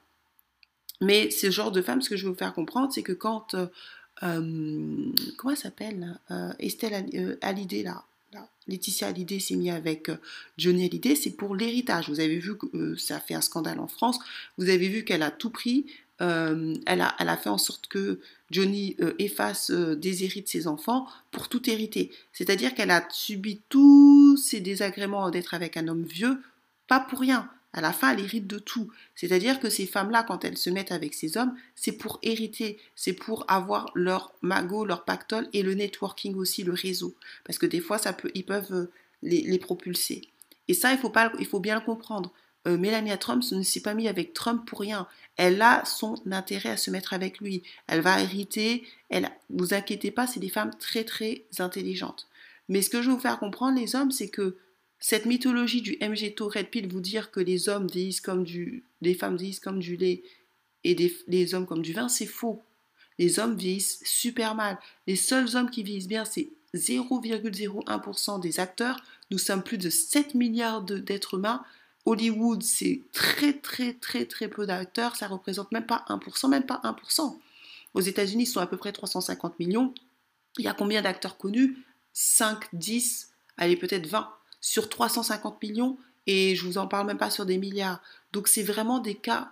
Mais 1.01 1.29
ce 1.29 1.51
genre 1.51 1.71
de 1.71 1.81
femme, 1.81 2.01
ce 2.01 2.09
que 2.09 2.15
je 2.15 2.23
veux 2.25 2.31
vous 2.31 2.37
faire 2.37 2.53
comprendre, 2.53 2.91
c'est 2.93 3.03
que 3.03 3.11
quand 3.11 3.55
euh, 3.55 3.67
euh 4.23 5.11
comment 5.37 5.51
elle 5.51 5.57
s'appelle 5.57 6.19
euh, 6.31 6.53
Estelle 6.59 7.09
euh, 7.13 7.35
Hallyday 7.41 7.83
là, 7.83 8.05
Laetitia 8.67 9.07
Hallyday 9.07 9.39
s'est 9.39 9.55
mise 9.55 9.71
avec 9.71 10.09
Johnny 10.57 10.85
Hallyday, 10.85 11.15
c'est 11.15 11.31
pour 11.31 11.55
l'héritage. 11.55 12.09
Vous 12.09 12.21
avez 12.21 12.37
vu 12.37 12.57
que 12.57 12.95
ça 12.95 13.17
a 13.17 13.19
fait 13.19 13.33
un 13.33 13.41
scandale 13.41 13.79
en 13.79 13.87
France. 13.87 14.17
Vous 14.57 14.69
avez 14.69 14.87
vu 14.87 15.03
qu'elle 15.03 15.21
a 15.21 15.31
tout 15.31 15.49
pris 15.49 15.85
euh, 16.21 16.75
elle, 16.85 17.01
a, 17.01 17.15
elle, 17.19 17.29
a, 17.29 17.37
fait 17.37 17.49
en 17.49 17.57
sorte 17.57 17.87
que 17.87 18.19
Johnny 18.51 18.95
euh, 19.01 19.13
efface 19.17 19.71
euh, 19.71 19.99
hérits 20.03 20.43
de 20.43 20.47
ses 20.47 20.67
enfants 20.67 21.07
pour 21.31 21.49
tout 21.49 21.67
hériter. 21.69 22.11
C'est-à-dire 22.33 22.75
qu'elle 22.75 22.91
a 22.91 23.05
subi 23.09 23.61
tous 23.69 24.37
ces 24.37 24.59
désagréments 24.59 25.31
d'être 25.31 25.53
avec 25.53 25.75
un 25.75 25.87
homme 25.87 26.03
vieux, 26.03 26.41
pas 26.87 26.99
pour 26.99 27.19
rien. 27.19 27.49
À 27.75 27.81
la 27.81 27.91
fin, 27.91 28.13
elle 28.13 28.19
hérite 28.19 28.45
de 28.45 28.59
tout. 28.59 28.91
C'est-à-dire 29.15 29.59
que 29.59 29.71
ces 29.71 29.87
femmes-là, 29.87 30.21
quand 30.21 30.45
elles 30.45 30.59
se 30.59 30.69
mettent 30.69 30.91
avec 30.91 31.15
ces 31.15 31.37
hommes, 31.37 31.55
c'est 31.75 31.93
pour 31.93 32.19
hériter, 32.21 32.77
c'est 32.95 33.13
pour 33.13 33.45
avoir 33.47 33.89
leur 33.95 34.33
magot, 34.43 34.85
leur 34.85 35.05
pactole 35.05 35.49
et 35.53 35.63
le 35.63 35.73
networking 35.73 36.35
aussi, 36.35 36.63
le 36.63 36.73
réseau. 36.73 37.15
Parce 37.43 37.57
que 37.57 37.65
des 37.65 37.79
fois, 37.79 37.97
ça 37.97 38.13
peut, 38.13 38.29
ils 38.35 38.45
peuvent 38.45 38.89
les, 39.23 39.41
les 39.41 39.57
propulser. 39.57 40.21
Et 40.67 40.75
ça, 40.75 40.91
il 40.91 40.99
faut, 40.99 41.09
pas, 41.09 41.31
il 41.39 41.47
faut 41.47 41.59
bien 41.59 41.75
le 41.75 41.83
comprendre. 41.83 42.31
Euh, 42.67 42.77
Melania 42.77 43.17
Trump 43.17 43.43
ne 43.51 43.61
s'est 43.61 43.81
pas 43.81 43.93
mise 43.93 44.07
avec 44.07 44.33
Trump 44.33 44.65
pour 44.67 44.79
rien. 44.79 45.07
Elle 45.35 45.61
a 45.61 45.83
son 45.85 46.21
intérêt 46.31 46.69
à 46.69 46.77
se 46.77 46.91
mettre 46.91 47.13
avec 47.13 47.39
lui. 47.39 47.63
Elle 47.87 48.01
va 48.01 48.21
hériter. 48.21 48.83
Elle, 49.09 49.29
vous 49.49 49.73
inquiétez 49.73 50.11
pas, 50.11 50.27
c'est 50.27 50.39
des 50.39 50.49
femmes 50.49 50.73
très 50.79 51.03
très 51.03 51.45
intelligentes. 51.59 52.27
Mais 52.69 52.81
ce 52.81 52.89
que 52.89 53.01
je 53.01 53.09
veux 53.09 53.15
vous 53.15 53.21
faire 53.21 53.39
comprendre, 53.39 53.79
les 53.79 53.95
hommes, 53.95 54.11
c'est 54.11 54.29
que 54.29 54.57
cette 54.99 55.25
mythologie 55.25 55.81
du 55.81 55.97
MGTO 56.01 56.47
Red 56.47 56.69
Pill, 56.69 56.87
vous 56.87 57.01
dire 57.01 57.29
que 57.29 57.41
les 57.41 57.67
hommes 57.67 57.87
disent 57.87 58.21
comme 58.21 58.43
du, 58.45 58.83
les 59.01 59.13
femmes 59.13 59.35
disent 59.35 59.59
comme 59.59 59.79
du 59.79 59.97
lait 59.97 60.23
et 60.85 60.95
des, 60.95 61.13
les 61.27 61.55
hommes 61.55 61.65
comme 61.65 61.81
du 61.81 61.91
vin, 61.91 62.07
c'est 62.07 62.25
faux. 62.25 62.61
Les 63.19 63.39
hommes 63.39 63.57
vieillissent 63.57 63.99
super 64.05 64.55
mal. 64.55 64.77
Les 65.07 65.17
seuls 65.17 65.55
hommes 65.55 65.69
qui 65.69 65.83
vieillissent 65.83 66.07
bien, 66.07 66.25
c'est 66.25 66.49
0,01% 66.73 68.39
des 68.39 68.59
acteurs 68.59 69.03
Nous 69.29 69.37
sommes 69.37 69.61
plus 69.61 69.77
de 69.77 69.89
7 69.89 70.35
milliards 70.35 70.81
d'êtres 70.81 71.35
humains. 71.35 71.63
Hollywood, 72.05 72.63
c'est 72.63 73.01
très 73.13 73.53
très 73.53 73.93
très 73.93 74.25
très 74.25 74.47
peu 74.47 74.65
d'acteurs, 74.65 75.15
ça 75.15 75.27
représente 75.27 75.71
même 75.71 75.85
pas 75.85 76.05
1%, 76.09 76.49
même 76.49 76.65
pas 76.65 76.81
1%. 76.83 77.37
Aux 77.93 78.01
États-Unis, 78.01 78.43
ils 78.43 78.47
sont 78.47 78.59
à 78.59 78.67
peu 78.67 78.77
près 78.77 78.91
350 78.91 79.59
millions. 79.59 79.93
Il 80.57 80.65
y 80.65 80.67
a 80.67 80.73
combien 80.73 81.01
d'acteurs 81.01 81.37
connus? 81.37 81.77
5, 82.13 82.65
10, 82.73 83.31
allez 83.57 83.75
peut-être 83.75 84.07
20 84.07 84.29
sur 84.61 84.89
350 84.89 85.61
millions 85.61 85.97
et 86.27 86.55
je 86.55 86.65
vous 86.65 86.77
en 86.77 86.87
parle 86.87 87.07
même 87.07 87.17
pas 87.17 87.29
sur 87.29 87.45
des 87.45 87.57
milliards. 87.57 88.01
Donc 88.31 88.47
c'est 88.47 88.63
vraiment 88.63 88.99
des 88.99 89.15
cas 89.15 89.51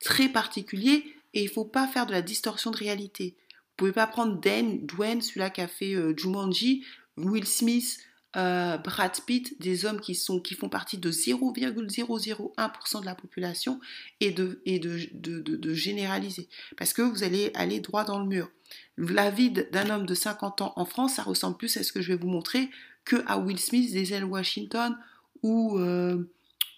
très 0.00 0.28
particuliers 0.28 1.16
et 1.34 1.42
il 1.42 1.48
faut 1.48 1.64
pas 1.64 1.86
faire 1.86 2.06
de 2.06 2.12
la 2.12 2.22
distorsion 2.22 2.70
de 2.70 2.76
réalité. 2.76 3.34
Vous 3.38 3.76
pouvez 3.76 3.92
pas 3.92 4.06
prendre 4.06 4.40
Dwayne, 4.40 5.20
celui-là 5.20 5.50
qui 5.50 5.60
a 5.60 5.68
fait 5.68 5.94
euh, 5.94 6.14
Jumanji, 6.16 6.84
Will 7.16 7.46
Smith, 7.46 7.98
euh, 8.36 8.76
Brad 8.78 9.18
Pitt, 9.26 9.60
des 9.60 9.84
hommes 9.86 10.00
qui, 10.00 10.14
sont, 10.14 10.40
qui 10.40 10.54
font 10.54 10.68
partie 10.68 10.98
de 10.98 11.10
0,001% 11.10 13.00
de 13.00 13.06
la 13.06 13.14
population 13.14 13.80
et, 14.20 14.30
de, 14.30 14.60
et 14.66 14.78
de, 14.78 14.98
de, 15.12 15.74
généraliser. 15.74 16.48
Parce 16.76 16.92
que 16.92 17.02
vous 17.02 17.24
allez 17.24 17.50
aller 17.54 17.80
droit 17.80 18.04
dans 18.04 18.18
le 18.18 18.26
mur. 18.26 18.50
La 18.98 19.30
vie 19.30 19.50
d'un 19.50 19.90
homme 19.90 20.06
de 20.06 20.14
50 20.14 20.60
ans 20.60 20.72
en 20.76 20.84
France, 20.84 21.14
ça 21.14 21.22
ressemble 21.22 21.56
plus 21.56 21.76
à 21.76 21.82
ce 21.82 21.92
que 21.92 22.02
je 22.02 22.12
vais 22.12 22.18
vous 22.18 22.28
montrer 22.28 22.70
que 23.04 23.16
à 23.26 23.38
Will 23.38 23.58
Smith, 23.58 23.94
Denzel 23.94 24.24
Washington 24.24 24.96
ou, 25.42 25.78
euh, 25.78 26.28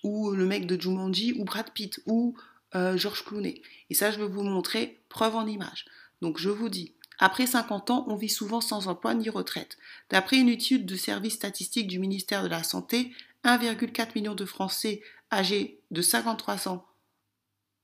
ou 0.04 0.30
le 0.32 0.46
mec 0.46 0.66
de 0.66 0.80
Jumanji 0.80 1.34
ou 1.38 1.44
Brad 1.44 1.70
Pitt 1.70 2.00
ou 2.06 2.36
euh, 2.74 2.96
George 2.96 3.24
Clooney. 3.24 3.62
Et 3.90 3.94
ça, 3.94 4.10
je 4.10 4.18
vais 4.18 4.28
vous 4.28 4.42
montrer 4.42 4.98
preuve 5.08 5.34
en 5.34 5.46
image. 5.46 5.86
Donc 6.20 6.38
je 6.38 6.50
vous 6.50 6.68
dis, 6.68 6.92
après 7.18 7.46
50 7.46 7.90
ans, 7.90 8.04
on 8.08 8.14
vit 8.14 8.28
souvent 8.28 8.60
sans 8.60 8.86
emploi 8.86 9.14
ni 9.14 9.28
retraite. 9.28 9.76
D'après 10.10 10.36
une 10.36 10.48
étude 10.48 10.86
du 10.86 10.96
service 10.96 11.34
statistique 11.34 11.88
du 11.88 11.98
ministère 11.98 12.42
de 12.44 12.48
la 12.48 12.62
Santé, 12.62 13.12
1,4 13.44 14.10
million 14.14 14.34
de 14.34 14.44
Français 14.44 15.02
âgés 15.32 15.80
de 15.90 16.00
53 16.00 16.68
ans, 16.68 16.86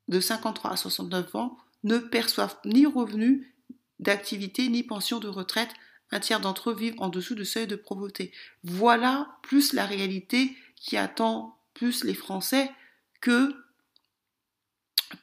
de 0.08 0.20
53 0.20 0.72
à 0.72 0.76
69 0.76 1.34
ans, 1.34 1.58
ne 1.82 1.98
perçoivent 1.98 2.56
ni 2.64 2.86
revenus 2.86 3.46
d'activité 3.98 4.68
ni 4.68 4.82
pension 4.82 5.18
de 5.18 5.28
retraite. 5.28 5.70
Un 6.10 6.20
tiers 6.20 6.40
d'entre 6.40 6.70
eux 6.70 6.74
vivent 6.74 6.94
en 6.98 7.08
dessous 7.08 7.34
du 7.34 7.44
seuil 7.44 7.66
de 7.66 7.76
pauvreté. 7.76 8.32
Voilà 8.62 9.38
plus 9.42 9.72
la 9.72 9.84
réalité 9.84 10.56
qui 10.76 10.96
attend 10.96 11.58
plus 11.72 12.04
les 12.04 12.14
Français 12.14 12.70
que, 13.20 13.54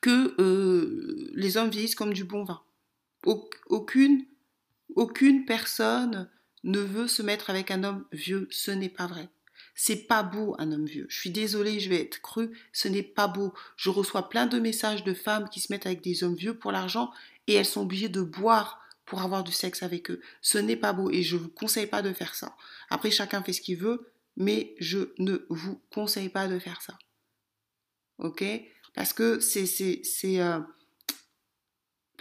que 0.02 0.36
euh, 0.42 1.32
les 1.34 1.56
hommes 1.56 1.70
vieillissent 1.70 1.96
comme 1.96 2.14
du 2.14 2.26
bon 2.26 2.44
vin. 2.44 2.62
Aucune, 3.26 4.26
aucune 4.96 5.46
personne 5.46 6.30
ne 6.64 6.80
veut 6.80 7.08
se 7.08 7.22
mettre 7.22 7.50
avec 7.50 7.72
un 7.72 7.84
homme 7.84 8.06
vieux. 8.12 8.48
Ce 8.52 8.72
n'est 8.72 8.90
pas 8.90 9.08
vrai. 9.08 9.30
C'est 9.76 10.08
pas 10.08 10.24
beau 10.24 10.56
un 10.60 10.72
homme 10.72 10.86
vieux. 10.86 11.08
Je 11.10 11.20
suis 11.20 11.30
désolée, 11.30 11.80
je 11.80 11.90
vais 11.90 12.02
être 12.02 12.22
crue, 12.22 12.52
ce 12.74 12.88
n'est 12.88 13.04
pas 13.04 13.28
beau. 13.28 13.54
Je 13.78 13.90
reçois 13.90 14.30
plein 14.30 14.46
de 14.46 14.60
messages 14.60 15.04
de 15.04 15.14
femmes 15.14 15.50
qui 15.50 15.60
se 15.60 15.72
mettent 15.72 15.86
avec 15.86 16.02
des 16.02 16.24
hommes 16.24 16.36
vieux 16.36 16.58
pour 16.58 16.72
l'argent 16.72 17.12
et 17.48 17.54
elles 17.54 17.66
sont 17.66 17.82
obligées 17.82 18.10
de 18.10 18.22
boire 18.22 18.80
pour 19.06 19.22
avoir 19.22 19.44
du 19.44 19.52
sexe 19.52 19.84
avec 19.84 20.12
eux. 20.12 20.22
Ce 20.42 20.58
n'est 20.58 20.76
pas 20.76 20.94
beau 20.94 21.10
et 21.10 21.24
je 21.24 21.36
ne 21.36 21.42
vous 21.42 21.50
conseille 21.50 21.88
pas 21.88 22.02
de 22.02 22.14
faire 22.14 22.36
ça. 22.36 22.56
Après, 22.90 23.12
chacun 23.12 23.42
fait 23.44 23.54
ce 23.54 23.62
qu'il 23.62 23.78
veut, 23.78 24.12
mais 24.38 24.76
je 24.80 25.14
ne 25.20 25.46
vous 25.50 25.82
conseille 25.94 26.30
pas 26.30 26.48
de 26.48 26.60
faire 26.60 26.82
ça. 26.82 26.98
Ok? 28.20 28.44
Parce 28.94 29.14
que 29.14 29.40
c'est, 29.40 29.66
c'est, 29.66 30.42
euh, 30.42 30.60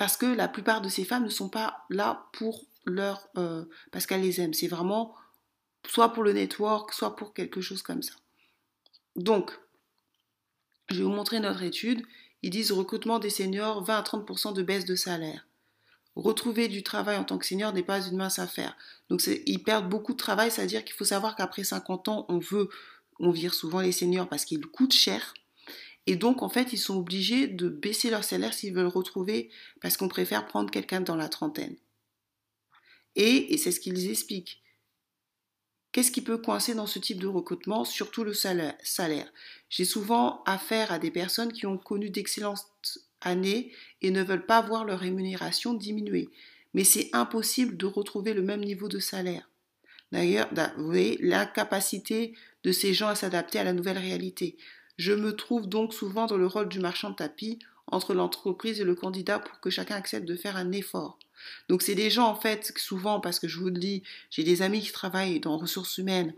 parce 0.00 0.16
que 0.16 0.25
la 0.25 0.49
plupart 0.49 0.80
de 0.80 0.88
ces 0.88 1.04
femmes 1.04 1.25
ne 1.25 1.28
sont 1.28 1.50
pas 1.50 1.85
là 1.90 2.26
pour 2.33 2.64
leur 2.87 3.28
euh, 3.37 3.66
parce 3.92 4.07
qu'elles 4.07 4.23
les 4.23 4.40
aiment. 4.40 4.54
C'est 4.54 4.66
vraiment 4.66 5.14
soit 5.87 6.14
pour 6.14 6.23
le 6.23 6.33
network, 6.33 6.95
soit 6.95 7.16
pour 7.16 7.35
quelque 7.35 7.61
chose 7.61 7.83
comme 7.83 8.00
ça. 8.00 8.14
Donc, 9.14 9.52
je 10.88 10.97
vais 10.97 11.02
vous 11.02 11.11
montrer 11.11 11.38
notre 11.38 11.62
étude. 11.62 12.02
Ils 12.40 12.49
disent 12.49 12.73
recrutement 12.73 13.19
des 13.19 13.28
seniors, 13.28 13.85
20 13.85 13.99
à 13.99 14.00
30% 14.00 14.54
de 14.54 14.62
baisse 14.62 14.87
de 14.87 14.95
salaire. 14.95 15.47
Retrouver 16.16 16.69
du 16.69 16.83
travail 16.83 17.19
en 17.19 17.25
tant 17.25 17.37
que 17.37 17.45
senior 17.45 17.75
n'est 17.75 17.83
pas 17.83 18.00
une 18.00 18.16
mince 18.16 18.38
affaire. 18.38 18.78
Donc 19.11 19.23
ils 19.26 19.62
perdent 19.62 19.90
beaucoup 19.90 20.12
de 20.12 20.19
travail, 20.19 20.50
c'est-à-dire 20.50 20.83
qu'il 20.83 20.95
faut 20.95 21.04
savoir 21.04 21.37
qu'après 21.37 21.62
50 21.62 22.09
ans, 22.09 22.25
on 22.30 22.38
veut, 22.38 22.71
on 23.19 23.33
vire 23.33 23.52
souvent 23.52 23.80
les 23.80 23.92
seniors 23.92 24.30
parce 24.30 24.47
qu'ils 24.47 24.64
coûtent 24.64 24.95
cher. 24.95 25.35
Et 26.07 26.16
donc, 26.16 26.42
en 26.42 26.49
fait, 26.49 26.73
ils 26.73 26.78
sont 26.78 26.97
obligés 26.97 27.47
de 27.47 27.69
baisser 27.69 28.11
leur 28.11 28.25
salaire 28.25 28.54
s'ils 28.54 28.75
veulent 28.75 28.87
retrouver, 28.87 29.50
parce 29.80 29.97
qu'on 29.97 30.09
préfère 30.09 30.47
prendre 30.47 30.71
quelqu'un 30.71 31.00
dans 31.00 31.16
la 31.16 31.28
trentaine. 31.28 31.76
Et, 33.16 33.57
c'est 33.59 33.73
ce 33.73 33.80
qu'ils 33.80 34.11
expliquent. 34.11 34.62
Qu'est-ce 35.92 36.12
qui 36.12 36.23
peut 36.23 36.38
coincer 36.38 36.75
dans 36.75 36.87
ce 36.87 37.00
type 37.00 37.21
de 37.21 37.26
recrutement 37.26 37.85
Surtout 37.85 38.23
le 38.23 38.33
salaire? 38.33 39.33
J'ai 39.69 39.85
souvent 39.85 40.42
affaire 40.45 40.92
à 40.92 41.00
des 41.00 41.11
personnes 41.11 41.52
qui 41.52 41.66
ont 41.66 41.78
connu 41.78 42.11
d'excellentes 42.11 42.64
années 43.21 43.73
et 44.00 44.11
ne 44.11 44.23
veulent 44.23 44.47
pas 44.47 44.62
voir 44.62 44.85
leur 44.85 45.00
rémunération 45.00 45.75
diminuer. 45.75 46.28
Mais 46.75 46.85
c'est 46.85 47.11
impossible 47.12 47.76
de 47.76 47.87
retrouver 47.87 48.35
le 48.35 48.42
même 48.42 48.64
niveau 48.64 48.88
de 48.88 49.00
salaire. 49.00 49.50
D'ailleurs, 50.12 50.49
vous 50.76 50.87
voyez, 50.87 51.19
l'incapacité 51.21 52.35
de 52.62 52.73
ces 52.73 52.95
gens 52.95 53.09
à 53.09 53.14
s'adapter 53.14 53.59
à 53.59 53.64
la 53.64 53.73
nouvelle 53.73 53.99
réalité. 53.99 54.57
Je 55.00 55.14
me 55.14 55.35
trouve 55.35 55.66
donc 55.66 55.95
souvent 55.95 56.26
dans 56.26 56.37
le 56.37 56.47
rôle 56.47 56.69
du 56.69 56.78
marchand 56.78 57.09
de 57.09 57.16
tapis 57.16 57.59
entre 57.87 58.12
l'entreprise 58.12 58.83
et 58.83 58.85
le 58.85 58.95
candidat 58.95 59.38
pour 59.38 59.59
que 59.59 59.71
chacun 59.71 59.97
accepte 59.97 60.28
de 60.28 60.37
faire 60.37 60.59
un 60.59 60.73
effort. 60.73 61.19
Donc 61.71 61.80
c'est 61.80 61.95
des 61.95 62.11
gens 62.11 62.28
en 62.28 62.35
fait 62.35 62.71
souvent 62.76 63.19
parce 63.19 63.40
que 63.40 63.49
je 63.49 63.59
vous 63.59 63.71
le 63.71 63.78
dis, 63.78 64.02
j'ai 64.30 64.45
des 64.45 64.61
amis 64.61 64.83
qui 64.83 64.92
travaillent 64.92 65.40
dans 65.40 65.57
ressources 65.57 65.97
humaines, 65.97 66.35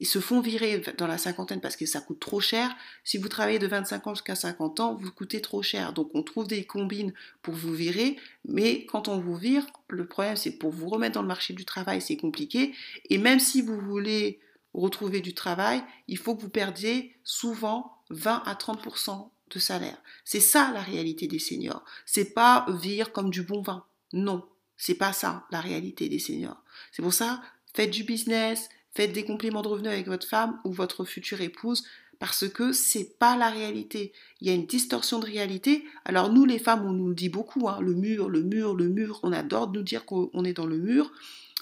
ils 0.00 0.08
se 0.08 0.18
font 0.18 0.40
virer 0.40 0.82
dans 0.98 1.06
la 1.06 1.16
cinquantaine 1.16 1.60
parce 1.60 1.76
que 1.76 1.86
ça 1.86 2.00
coûte 2.00 2.18
trop 2.18 2.40
cher. 2.40 2.74
Si 3.04 3.18
vous 3.18 3.28
travaillez 3.28 3.60
de 3.60 3.68
25 3.68 4.04
ans 4.08 4.14
jusqu'à 4.16 4.34
50 4.34 4.80
ans, 4.80 4.94
vous 4.96 5.12
coûtez 5.12 5.40
trop 5.40 5.62
cher. 5.62 5.92
Donc 5.92 6.10
on 6.12 6.24
trouve 6.24 6.48
des 6.48 6.64
combines 6.64 7.14
pour 7.40 7.54
vous 7.54 7.72
virer, 7.72 8.16
mais 8.48 8.84
quand 8.86 9.06
on 9.06 9.20
vous 9.20 9.36
vire, 9.36 9.64
le 9.86 10.06
problème 10.06 10.34
c'est 10.34 10.58
pour 10.58 10.72
vous 10.72 10.88
remettre 10.88 11.14
dans 11.14 11.22
le 11.22 11.28
marché 11.28 11.54
du 11.54 11.64
travail, 11.64 12.00
c'est 12.00 12.16
compliqué. 12.16 12.74
Et 13.10 13.18
même 13.18 13.38
si 13.38 13.62
vous 13.62 13.78
voulez 13.78 14.40
retrouver 14.74 15.20
du 15.20 15.34
travail, 15.34 15.82
il 16.08 16.18
faut 16.18 16.34
que 16.34 16.42
vous 16.42 16.48
perdiez 16.48 17.16
souvent 17.24 17.96
20 18.10 18.42
à 18.46 18.54
30% 18.54 19.28
de 19.50 19.58
salaire. 19.58 19.98
C'est 20.24 20.40
ça 20.40 20.70
la 20.72 20.80
réalité 20.80 21.26
des 21.26 21.38
seniors. 21.38 21.84
C'est 22.06 22.32
pas 22.32 22.66
vivre 22.68 23.12
comme 23.12 23.30
du 23.30 23.42
bon 23.42 23.62
vin. 23.62 23.84
Non, 24.12 24.44
c'est 24.76 24.94
pas 24.94 25.12
ça 25.12 25.46
la 25.50 25.60
réalité 25.60 26.08
des 26.08 26.18
seniors. 26.18 26.62
C'est 26.90 27.02
pour 27.02 27.12
ça, 27.12 27.42
faites 27.74 27.90
du 27.90 28.04
business, 28.04 28.68
faites 28.94 29.12
des 29.12 29.24
compléments 29.24 29.62
de 29.62 29.68
revenus 29.68 29.92
avec 29.92 30.06
votre 30.06 30.26
femme 30.26 30.58
ou 30.64 30.72
votre 30.72 31.04
future 31.04 31.40
épouse 31.40 31.84
parce 32.18 32.48
que 32.48 32.72
c'est 32.72 33.18
pas 33.18 33.36
la 33.36 33.50
réalité. 33.50 34.12
Il 34.40 34.46
y 34.46 34.50
a 34.50 34.54
une 34.54 34.66
distorsion 34.66 35.18
de 35.18 35.26
réalité. 35.26 35.84
Alors 36.04 36.32
nous 36.32 36.44
les 36.44 36.60
femmes, 36.60 36.86
on 36.86 36.92
nous 36.92 37.08
le 37.08 37.16
dit 37.16 37.28
beaucoup, 37.28 37.68
hein, 37.68 37.78
le 37.80 37.94
mur, 37.94 38.28
le 38.28 38.42
mur, 38.42 38.74
le 38.74 38.88
mur. 38.88 39.18
On 39.24 39.32
adore 39.32 39.72
nous 39.72 39.82
dire 39.82 40.04
qu'on 40.04 40.44
est 40.44 40.52
dans 40.52 40.66
le 40.66 40.78
mur. 40.78 41.10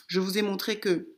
Je 0.07 0.21
vous 0.21 0.37
ai 0.37 0.43
montré 0.43 0.79
que 0.79 1.09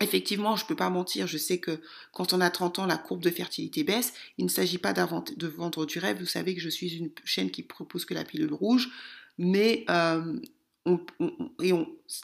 Effectivement, 0.00 0.56
je 0.56 0.64
ne 0.64 0.68
peux 0.68 0.76
pas 0.76 0.90
mentir, 0.90 1.26
je 1.26 1.38
sais 1.38 1.58
que 1.58 1.80
quand 2.12 2.32
on 2.32 2.40
a 2.40 2.50
30 2.50 2.80
ans, 2.80 2.86
la 2.86 2.96
courbe 2.96 3.22
de 3.22 3.30
fertilité 3.30 3.84
baisse. 3.84 4.12
Il 4.38 4.44
ne 4.44 4.50
s'agit 4.50 4.78
pas 4.78 4.92
de 4.92 5.46
vendre 5.46 5.86
du 5.86 5.98
rêve. 5.98 6.18
Vous 6.18 6.26
savez 6.26 6.54
que 6.54 6.60
je 6.60 6.68
suis 6.68 6.96
une 6.96 7.10
chaîne 7.24 7.50
qui 7.50 7.62
propose 7.62 8.04
que 8.04 8.14
la 8.14 8.24
pilule 8.24 8.52
rouge, 8.52 8.90
mais 9.38 9.84
euh, 9.90 10.40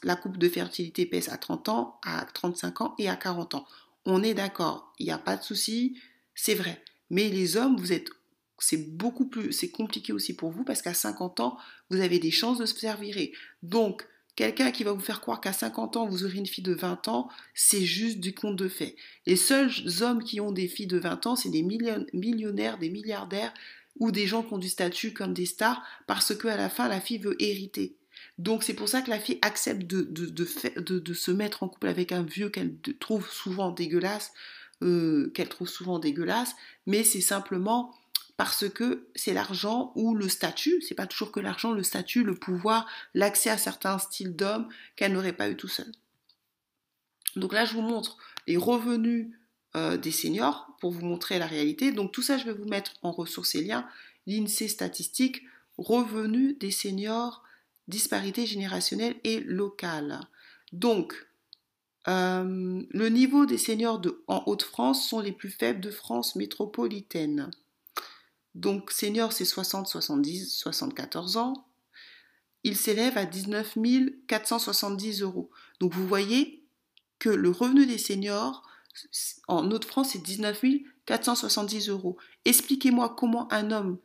la 0.02 0.16
courbe 0.16 0.38
de 0.38 0.48
fertilité 0.48 1.06
baisse 1.06 1.28
à 1.28 1.36
30 1.36 1.68
ans, 1.68 2.00
à 2.04 2.26
35 2.34 2.80
ans 2.80 2.94
et 2.98 3.08
à 3.08 3.16
40 3.16 3.54
ans. 3.54 3.66
On 4.06 4.22
est 4.22 4.34
d'accord, 4.34 4.92
il 4.98 5.06
n'y 5.06 5.12
a 5.12 5.18
pas 5.18 5.36
de 5.36 5.42
souci, 5.42 5.98
c'est 6.34 6.54
vrai. 6.54 6.82
Mais 7.10 7.28
les 7.28 7.56
hommes, 7.56 7.76
vous 7.76 7.92
êtes, 7.92 8.08
c'est 8.58 8.96
beaucoup 8.96 9.26
plus, 9.26 9.52
c'est 9.52 9.70
compliqué 9.70 10.12
aussi 10.12 10.34
pour 10.34 10.50
vous 10.50 10.64
parce 10.64 10.82
qu'à 10.82 10.94
50 10.94 11.40
ans, 11.40 11.58
vous 11.90 12.00
avez 12.00 12.18
des 12.18 12.30
chances 12.30 12.58
de 12.58 12.66
se 12.66 12.74
faire 12.74 12.98
virer. 12.98 13.32
Donc, 13.62 14.06
Quelqu'un 14.38 14.70
qui 14.70 14.84
va 14.84 14.92
vous 14.92 15.00
faire 15.00 15.20
croire 15.20 15.40
qu'à 15.40 15.52
50 15.52 15.96
ans, 15.96 16.06
vous 16.06 16.24
aurez 16.24 16.36
une 16.36 16.46
fille 16.46 16.62
de 16.62 16.72
20 16.72 17.08
ans, 17.08 17.28
c'est 17.54 17.84
juste 17.84 18.20
du 18.20 18.32
conte 18.34 18.54
de 18.54 18.68
fait. 18.68 18.94
Les 19.26 19.34
seuls 19.34 19.68
hommes 20.00 20.22
qui 20.22 20.40
ont 20.40 20.52
des 20.52 20.68
filles 20.68 20.86
de 20.86 20.96
20 20.96 21.26
ans, 21.26 21.34
c'est 21.34 21.48
des 21.48 21.64
millionnaires, 21.64 22.78
des 22.78 22.88
milliardaires 22.88 23.52
ou 23.98 24.12
des 24.12 24.28
gens 24.28 24.44
qui 24.44 24.52
ont 24.52 24.58
du 24.58 24.68
statut 24.68 25.12
comme 25.12 25.34
des 25.34 25.44
stars 25.44 25.82
parce 26.06 26.36
qu'à 26.36 26.56
la 26.56 26.68
fin, 26.68 26.86
la 26.86 27.00
fille 27.00 27.18
veut 27.18 27.34
hériter. 27.42 27.96
Donc 28.38 28.62
c'est 28.62 28.74
pour 28.74 28.88
ça 28.88 29.02
que 29.02 29.10
la 29.10 29.18
fille 29.18 29.40
accepte 29.42 29.88
de, 29.88 30.02
de, 30.02 31.14
se 31.14 31.30
mettre 31.32 31.64
en 31.64 31.68
couple 31.68 31.88
avec 31.88 32.12
un 32.12 32.22
vieux 32.22 32.48
qu'elle 32.48 32.76
trouve 33.00 33.28
souvent 33.28 33.72
dégueulasse, 33.72 34.32
euh, 34.82 35.32
qu'elle 35.34 35.48
trouve 35.48 35.68
souvent 35.68 35.98
dégueulasse, 35.98 36.54
mais 36.86 37.02
c'est 37.02 37.20
simplement 37.20 37.92
parce 38.38 38.68
que 38.68 39.08
c'est 39.16 39.34
l'argent 39.34 39.92
ou 39.96 40.14
le 40.14 40.28
statut, 40.28 40.80
c'est 40.80 40.94
pas 40.94 41.08
toujours 41.08 41.32
que 41.32 41.40
l'argent, 41.40 41.72
le 41.72 41.82
statut, 41.82 42.22
le 42.22 42.36
pouvoir, 42.36 42.86
l'accès 43.12 43.50
à 43.50 43.58
certains 43.58 43.98
styles 43.98 44.36
d'hommes 44.36 44.68
qu'elle 44.94 45.12
n'aurait 45.12 45.32
pas 45.32 45.50
eu 45.50 45.56
tout 45.56 45.68
seul. 45.68 45.90
Donc 47.34 47.52
là, 47.52 47.64
je 47.64 47.74
vous 47.74 47.82
montre 47.82 48.16
les 48.46 48.56
revenus 48.56 49.32
euh, 49.74 49.96
des 49.96 50.12
seniors 50.12 50.68
pour 50.80 50.92
vous 50.92 51.04
montrer 51.04 51.40
la 51.40 51.46
réalité. 51.46 51.90
Donc 51.90 52.12
tout 52.12 52.22
ça, 52.22 52.38
je 52.38 52.44
vais 52.44 52.52
vous 52.52 52.68
mettre 52.68 52.92
en 53.02 53.10
ressources 53.10 53.56
et 53.56 53.62
liens. 53.62 53.88
L'INSEE 54.28 54.68
statistique, 54.68 55.42
revenus 55.76 56.56
des 56.60 56.70
seniors, 56.70 57.42
disparité 57.88 58.46
générationnelle 58.46 59.16
et 59.24 59.40
locale. 59.40 60.20
Donc, 60.72 61.28
Euh, 62.08 62.82
le 62.88 63.08
niveau 63.10 63.44
des 63.44 63.58
seniors 63.58 64.00
en 64.28 64.42
Haute-France 64.46 65.06
sont 65.06 65.20
les 65.20 65.32
plus 65.32 65.50
faibles 65.50 65.80
de 65.80 65.90
France 65.90 66.36
métropolitaine. 66.36 67.50
Donc 68.54 68.90
senior 68.90 69.32
c'est 69.32 69.44
60, 69.44 69.86
70, 69.86 70.56
74 70.56 71.36
ans. 71.36 71.66
Il 72.64 72.76
s'élève 72.76 73.16
à 73.16 73.24
19 73.24 73.78
470 74.26 75.22
euros. 75.22 75.50
Donc 75.80 75.94
vous 75.94 76.06
voyez 76.06 76.64
que 77.18 77.28
le 77.28 77.50
revenu 77.50 77.86
des 77.86 77.98
seniors 77.98 78.62
en 79.46 79.70
Haute-France 79.70 80.10
c'est 80.12 80.22
19 80.22 80.64
470 81.06 81.88
euros. 81.88 82.16
Expliquez-moi 82.44 83.14
comment 83.16 83.52
un 83.52 83.70
homme 83.70 83.98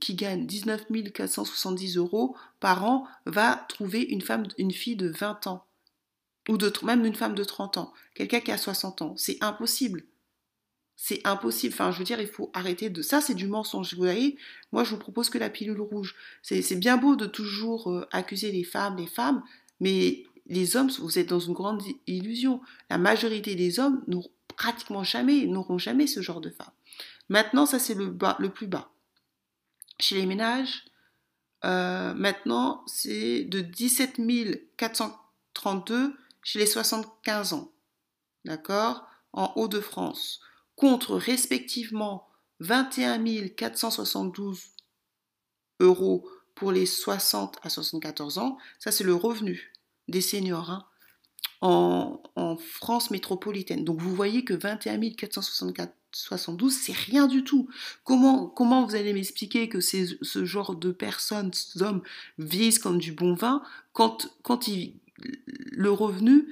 qui 0.00 0.14
gagne 0.14 0.46
19 0.46 0.86
470 1.14 1.96
euros 1.96 2.36
par 2.60 2.84
an 2.84 3.06
va 3.26 3.66
trouver 3.68 4.02
une 4.02 4.20
femme, 4.20 4.46
une 4.58 4.72
fille 4.72 4.96
de 4.96 5.08
20 5.08 5.46
ans 5.46 5.66
ou 6.48 6.56
de, 6.56 6.72
même 6.82 7.04
une 7.04 7.14
femme 7.14 7.34
de 7.34 7.44
30 7.44 7.78
ans, 7.78 7.92
quelqu'un 8.14 8.40
qui 8.40 8.50
a 8.50 8.58
60 8.58 9.02
ans. 9.02 9.14
C'est 9.16 9.38
impossible. 9.42 10.04
C'est 10.96 11.20
impossible. 11.26 11.74
Enfin, 11.74 11.90
je 11.90 11.98
veux 11.98 12.04
dire, 12.04 12.20
il 12.20 12.28
faut 12.28 12.50
arrêter 12.54 12.90
de 12.90 13.02
ça. 13.02 13.20
C'est 13.20 13.34
du 13.34 13.46
mensonge. 13.46 13.94
Vous 13.94 14.02
voyez, 14.02 14.36
moi, 14.70 14.84
je 14.84 14.90
vous 14.90 14.98
propose 14.98 15.30
que 15.30 15.38
la 15.38 15.50
pilule 15.50 15.80
rouge. 15.80 16.14
C'est 16.42 16.78
bien 16.78 16.96
beau 16.96 17.16
de 17.16 17.26
toujours 17.26 17.90
euh, 17.90 18.06
accuser 18.12 18.52
les 18.52 18.64
femmes, 18.64 18.96
les 18.96 19.06
femmes, 19.06 19.42
mais 19.80 20.24
les 20.46 20.76
hommes, 20.76 20.90
vous 21.00 21.18
êtes 21.18 21.28
dans 21.28 21.40
une 21.40 21.54
grande 21.54 21.82
illusion. 22.06 22.60
La 22.90 22.98
majorité 22.98 23.54
des 23.54 23.80
hommes 23.80 24.02
n'auront 24.06 24.30
pratiquement 24.56 25.02
jamais, 25.02 25.46
n'auront 25.46 25.78
jamais 25.78 26.06
ce 26.06 26.20
genre 26.20 26.40
de 26.40 26.50
femme. 26.50 26.70
Maintenant, 27.28 27.66
ça 27.66 27.78
c'est 27.78 27.94
le, 27.94 28.16
le 28.38 28.48
plus 28.50 28.66
bas. 28.66 28.90
Chez 29.98 30.16
les 30.16 30.26
ménages, 30.26 30.84
euh, 31.64 32.12
maintenant, 32.14 32.82
c'est 32.86 33.44
de 33.44 33.60
17 33.60 34.20
432 34.76 36.14
chez 36.42 36.58
les 36.58 36.66
75 36.66 37.52
ans, 37.52 37.70
d'accord, 38.44 39.06
en 39.32 39.52
Hauts-de-France, 39.56 40.40
contre 40.76 41.16
respectivement 41.16 42.28
21 42.60 43.48
472 43.48 44.60
euros 45.80 46.28
pour 46.54 46.72
les 46.72 46.86
60 46.86 47.58
à 47.62 47.68
74 47.68 48.38
ans. 48.38 48.58
Ça, 48.78 48.92
c'est 48.92 49.04
le 49.04 49.14
revenu 49.14 49.72
des 50.08 50.20
seniors 50.20 50.70
hein, 50.70 50.86
en, 51.60 52.56
France 52.56 53.10
métropolitaine. 53.10 53.84
Donc, 53.84 54.00
vous 54.00 54.14
voyez 54.14 54.44
que 54.44 54.54
21 54.54 55.10
472, 55.10 56.72
c'est 56.72 56.92
rien 56.92 57.26
du 57.26 57.44
tout. 57.44 57.68
Comment, 58.04 58.46
comment 58.46 58.84
vous 58.84 58.94
allez 58.94 59.12
m'expliquer 59.12 59.68
que 59.68 59.80
ce 59.80 60.44
genre 60.44 60.76
de 60.76 60.92
personnes, 60.92 61.50
hommes, 61.80 62.02
vieillissent 62.38 62.78
comme 62.78 62.98
du 62.98 63.12
bon 63.12 63.34
vin 63.34 63.62
quand, 63.92 64.36
quand 64.42 64.68
ils 64.68 65.00
le 65.72 65.90
revenu 65.90 66.46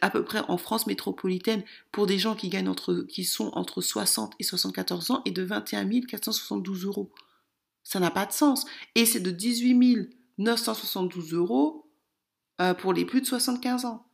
à 0.00 0.10
peu 0.10 0.24
près 0.24 0.40
en 0.48 0.58
France 0.58 0.86
métropolitaine 0.86 1.64
pour 1.92 2.06
des 2.06 2.18
gens 2.18 2.34
qui 2.34 2.48
gagnent 2.48 2.68
entre 2.68 3.06
qui 3.08 3.24
sont 3.24 3.50
entre 3.54 3.80
60 3.80 4.34
et 4.38 4.44
74 4.44 5.10
ans 5.10 5.22
est 5.24 5.30
de 5.30 5.42
21 5.42 5.88
472 6.02 6.84
euros. 6.84 7.12
Ça 7.82 8.00
n'a 8.00 8.10
pas 8.10 8.26
de 8.26 8.32
sens. 8.32 8.66
Et 8.94 9.06
c'est 9.06 9.20
de 9.20 9.30
18 9.30 10.10
972 10.38 11.32
euros 11.34 11.90
euh, 12.60 12.74
pour 12.74 12.92
les 12.92 13.04
plus 13.04 13.20
de 13.20 13.26
75 13.26 13.84
ans. 13.84 14.06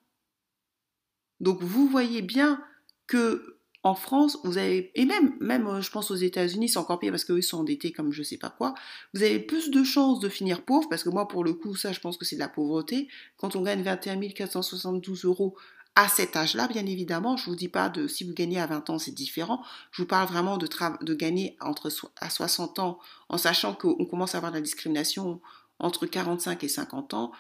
Donc 1.40 1.62
vous 1.62 1.86
voyez 1.88 2.22
bien 2.22 2.62
que 3.06 3.58
en 3.84 3.94
France, 3.94 4.38
vous 4.44 4.56
avez, 4.56 4.90
et 4.94 5.04
même, 5.04 5.34
même 5.40 5.66
euh, 5.66 5.82
je 5.82 5.90
pense 5.90 6.10
aux 6.10 6.16
États-Unis, 6.16 6.70
c'est 6.70 6.78
encore 6.78 6.98
pire 6.98 7.12
parce 7.12 7.24
qu'eux 7.24 7.42
sont 7.42 7.60
endettés 7.60 7.92
comme 7.92 8.12
je 8.12 8.22
sais 8.22 8.38
pas 8.38 8.48
quoi, 8.48 8.74
vous 9.12 9.22
avez 9.22 9.38
plus 9.38 9.70
de 9.70 9.84
chances 9.84 10.20
de 10.20 10.30
finir 10.30 10.62
pauvre, 10.62 10.88
parce 10.88 11.04
que 11.04 11.10
moi, 11.10 11.28
pour 11.28 11.44
le 11.44 11.52
coup, 11.52 11.76
ça, 11.76 11.92
je 11.92 12.00
pense 12.00 12.16
que 12.16 12.24
c'est 12.24 12.36
de 12.36 12.40
la 12.40 12.48
pauvreté. 12.48 13.08
Quand 13.36 13.56
on 13.56 13.62
gagne 13.62 13.82
21 13.82 14.18
472 14.30 15.26
euros 15.26 15.54
à 15.96 16.08
cet 16.08 16.34
âge-là, 16.34 16.66
bien 16.66 16.86
évidemment, 16.86 17.36
je 17.36 17.44
vous 17.44 17.56
dis 17.56 17.68
pas 17.68 17.90
de 17.90 18.08
si 18.08 18.24
vous 18.24 18.32
gagnez 18.32 18.58
à 18.58 18.66
20 18.66 18.88
ans, 18.88 18.98
c'est 18.98 19.12
différent. 19.12 19.62
Je 19.92 20.00
vous 20.00 20.08
parle 20.08 20.28
vraiment 20.28 20.56
de, 20.56 20.66
de 21.02 21.14
gagner 21.14 21.56
entre 21.60 21.90
à 22.22 22.30
60 22.30 22.78
ans, 22.78 22.98
en 23.28 23.36
sachant 23.36 23.74
qu'on 23.74 24.06
commence 24.06 24.34
à 24.34 24.38
avoir 24.38 24.50
de 24.50 24.56
la 24.56 24.62
discrimination 24.62 25.42
entre 25.78 26.06
45 26.06 26.64
et 26.64 26.68
50 26.68 27.12
ans, 27.12 27.32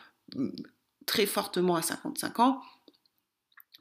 très 1.06 1.24
fortement 1.24 1.74
à 1.74 1.82
55 1.82 2.40
ans 2.40 2.60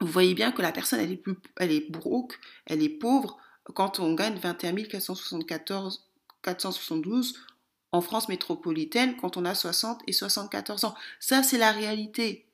vous 0.00 0.06
voyez 0.06 0.34
bien 0.34 0.52
que 0.52 0.62
la 0.62 0.72
personne, 0.72 1.00
elle 1.00 1.12
est, 1.12 1.16
plus, 1.16 1.36
elle 1.56 1.72
est 1.72 1.90
broke, 1.90 2.38
elle 2.66 2.82
est 2.82 2.88
pauvre 2.88 3.38
quand 3.72 4.00
on 4.00 4.14
gagne 4.14 4.36
21 4.36 4.74
474, 4.84 6.08
472 6.42 7.34
en 7.92 8.00
France 8.00 8.28
métropolitaine 8.28 9.16
quand 9.16 9.36
on 9.36 9.44
a 9.44 9.54
60 9.54 10.02
et 10.06 10.12
74 10.12 10.84
ans. 10.84 10.94
Ça, 11.20 11.42
c'est 11.42 11.58
la 11.58 11.70
réalité. 11.70 12.46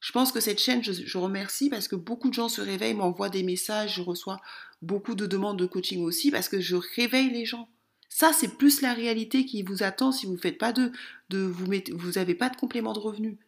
Je 0.00 0.12
pense 0.12 0.32
que 0.32 0.40
cette 0.40 0.60
chaîne, 0.60 0.82
je, 0.82 1.18
remercie 1.18 1.68
parce 1.68 1.88
que 1.88 1.96
beaucoup 1.96 2.28
de 2.28 2.34
gens 2.34 2.48
se 2.48 2.60
réveillent, 2.62 2.94
m'envoient 2.94 3.28
des 3.28 3.42
messages, 3.42 3.96
je 3.96 4.02
reçois 4.02 4.40
beaucoup 4.80 5.14
de 5.14 5.26
demandes 5.26 5.58
de 5.58 5.66
coaching 5.66 6.02
aussi 6.04 6.30
parce 6.30 6.48
que 6.48 6.60
je 6.60 6.76
réveille 6.96 7.30
les 7.30 7.44
gens. 7.44 7.68
Ça, 8.08 8.32
c'est 8.32 8.56
plus 8.56 8.80
la 8.80 8.94
réalité 8.94 9.44
qui 9.44 9.62
vous 9.62 9.82
attend 9.82 10.12
si 10.12 10.24
vous 10.24 10.32
ne 10.32 10.38
faites 10.38 10.56
pas 10.56 10.72
de, 10.72 10.92
vous 11.30 12.12
n'avez 12.12 12.34
pas 12.34 12.48
de 12.48 12.56
complément 12.56 12.94
de 12.94 13.00
revenu. 13.00 13.38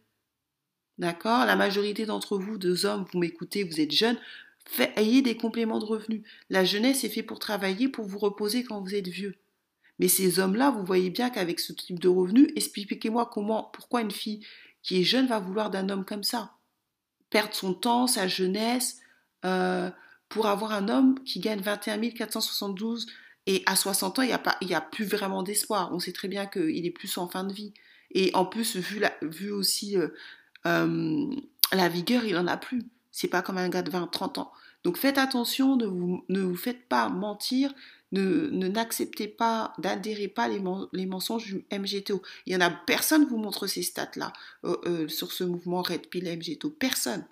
D'accord? 1.01 1.47
La 1.47 1.57
majorité 1.57 2.05
d'entre 2.05 2.37
vous, 2.37 2.59
deux 2.59 2.85
hommes, 2.85 3.07
vous 3.11 3.19
m'écoutez, 3.19 3.65
vous 3.65 3.81
êtes 3.81 3.91
jeunes, 3.91 4.19
ayez 4.97 5.23
des 5.23 5.35
compléments 5.35 5.79
de 5.79 5.87
revenus. 5.87 6.23
La 6.51 6.63
jeunesse 6.63 7.05
est 7.05 7.09
faite 7.09 7.27
pour 7.27 7.39
travailler, 7.39 7.89
pour 7.89 8.05
vous 8.05 8.19
reposer 8.19 8.65
quand 8.65 8.83
vous 8.83 8.95
êtes 8.95 9.09
vieux. 9.09 9.35
Mais 9.99 10.09
ces 10.09 10.41
hommes-là, 10.41 10.71
vous 10.71 10.85
voyez 10.85 11.09
bien 11.09 11.31
qu'avec 11.31 11.59
ce 11.59 11.73
type 11.73 11.99
de 11.99 12.09
revenus, 12.09 12.49
expliquez-moi 12.55 13.31
comment, 13.33 13.71
pourquoi 13.73 14.03
une 14.03 14.11
fille 14.11 14.47
qui 14.83 15.01
est 15.01 15.05
jeune 15.05 15.27
va 15.27 15.39
vouloir 15.39 15.71
d'un 15.71 15.89
homme 15.89 16.05
comme 16.05 16.23
ça? 16.23 16.53
Perdre 17.31 17.55
son 17.55 17.73
temps, 17.73 18.07
sa 18.07 18.29
jeunesse, 18.29 18.99
euh, 19.47 19.91
pour 20.29 20.49
avoir 20.49 20.73
un 20.73 20.91
homme 20.91 21.19
qui 21.25 21.41
gagne 21.41 21.61
21 21.61 22.11
472 22.11 23.07
et 23.47 23.63
à 23.65 23.75
60 23.75 24.19
ans, 24.19 24.23
il 24.23 24.29
n'y 24.29 24.33
a, 24.35 24.39
pas, 24.39 24.59
a 24.61 24.81
plus 24.83 25.07
vraiment 25.07 25.43
d'espoir. 25.43 25.95
On 25.95 25.99
sait 25.99 26.13
très 26.13 26.29
bien 26.29 26.45
qu'il 26.45 26.85
est 26.85 26.91
plus 26.91 27.17
en 27.17 27.27
fin 27.27 27.45
de 27.45 27.55
vie. 27.55 27.73
Et 28.13 28.31
en 28.35 28.45
plus, 28.45 28.77
vu, 28.77 28.99
la, 28.99 29.13
vu 29.23 29.51
aussi 29.51 29.97
euh, 29.97 30.09
euh, 30.67 31.31
la 31.73 31.89
vigueur, 31.89 32.25
il 32.25 32.35
n'en 32.35 32.47
a 32.47 32.57
plus. 32.57 32.83
C'est 33.13 33.29
pas 33.29 33.43
comme 33.43 33.59
un 33.59 33.69
gars 33.69 33.83
de 33.83 33.91
20, 33.91 34.07
30 34.07 34.39
ans. 34.39 34.53
Donc 34.85 34.97
faites 34.97 35.19
attention, 35.19 35.77
ne 35.77 35.87
vous, 35.87 36.25
ne 36.29 36.41
vous 36.41 36.57
faites 36.57 36.89
pas 36.89 37.09
mentir, 37.09 37.73
ne 38.13 38.49
n'acceptez 38.69 39.29
pas, 39.29 39.75
n'adhérez 39.79 40.29
pas 40.29 40.49
les, 40.49 40.61
les, 40.93 41.07
mensonges 41.07 41.47
du 41.47 41.65
MGTO. 41.71 42.23
Il 42.47 42.53
y 42.53 42.57
en 42.57 42.61
a 42.61 42.71
personne 42.71 43.27
vous 43.27 43.37
montre 43.37 43.67
ces 43.67 43.83
stats-là 43.83 44.33
euh, 44.65 44.77
euh, 44.87 45.09
sur 45.09 45.33
ce 45.33 45.45
mouvement 45.45 45.83
Red 45.83 46.09
Pill 46.09 46.25
MGTO. 46.25 46.71
Personne. 46.71 47.25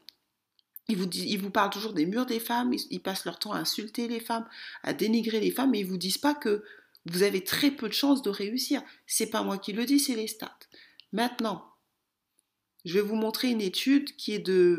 Ils 0.89 0.97
vous, 0.97 1.09
ils 1.13 1.39
vous 1.39 1.51
parlent 1.51 1.71
toujours 1.71 1.93
des 1.93 2.07
murs 2.07 2.27
des 2.27 2.41
femmes, 2.41 2.73
ils, 2.91 3.01
passent 3.01 3.27
leur 3.27 3.39
temps 3.39 3.53
à 3.53 3.59
insulter 3.59 4.09
les 4.09 4.21
femmes, 4.21 4.47
à 4.83 4.95
dénigrer 4.95 5.39
les 5.39 5.51
femmes, 5.51 5.73
mais 5.73 5.81
ils 5.81 5.87
vous 5.87 5.99
disent 5.99 6.17
pas 6.17 6.35
que 6.35 6.65
vous 7.05 7.23
avez 7.23 7.45
très 7.45 7.71
peu 7.71 7.89
de 7.89 7.93
chances 7.93 8.23
de 8.23 8.31
réussir. 8.31 8.83
C'est 9.07 9.29
pas 9.29 9.43
moi 9.43 9.59
qui 9.59 9.73
le 9.73 9.85
dis, 9.85 9.99
c'est 9.99 10.15
les 10.15 10.29
stats. 10.29 10.59
Maintenant, 11.13 11.68
je 12.85 12.95
vais 12.95 13.01
vous 13.01 13.17
montrer 13.17 13.49
une 13.51 13.61
étude 13.61 14.17
qui 14.17 14.33
est 14.33 14.39
de 14.39 14.79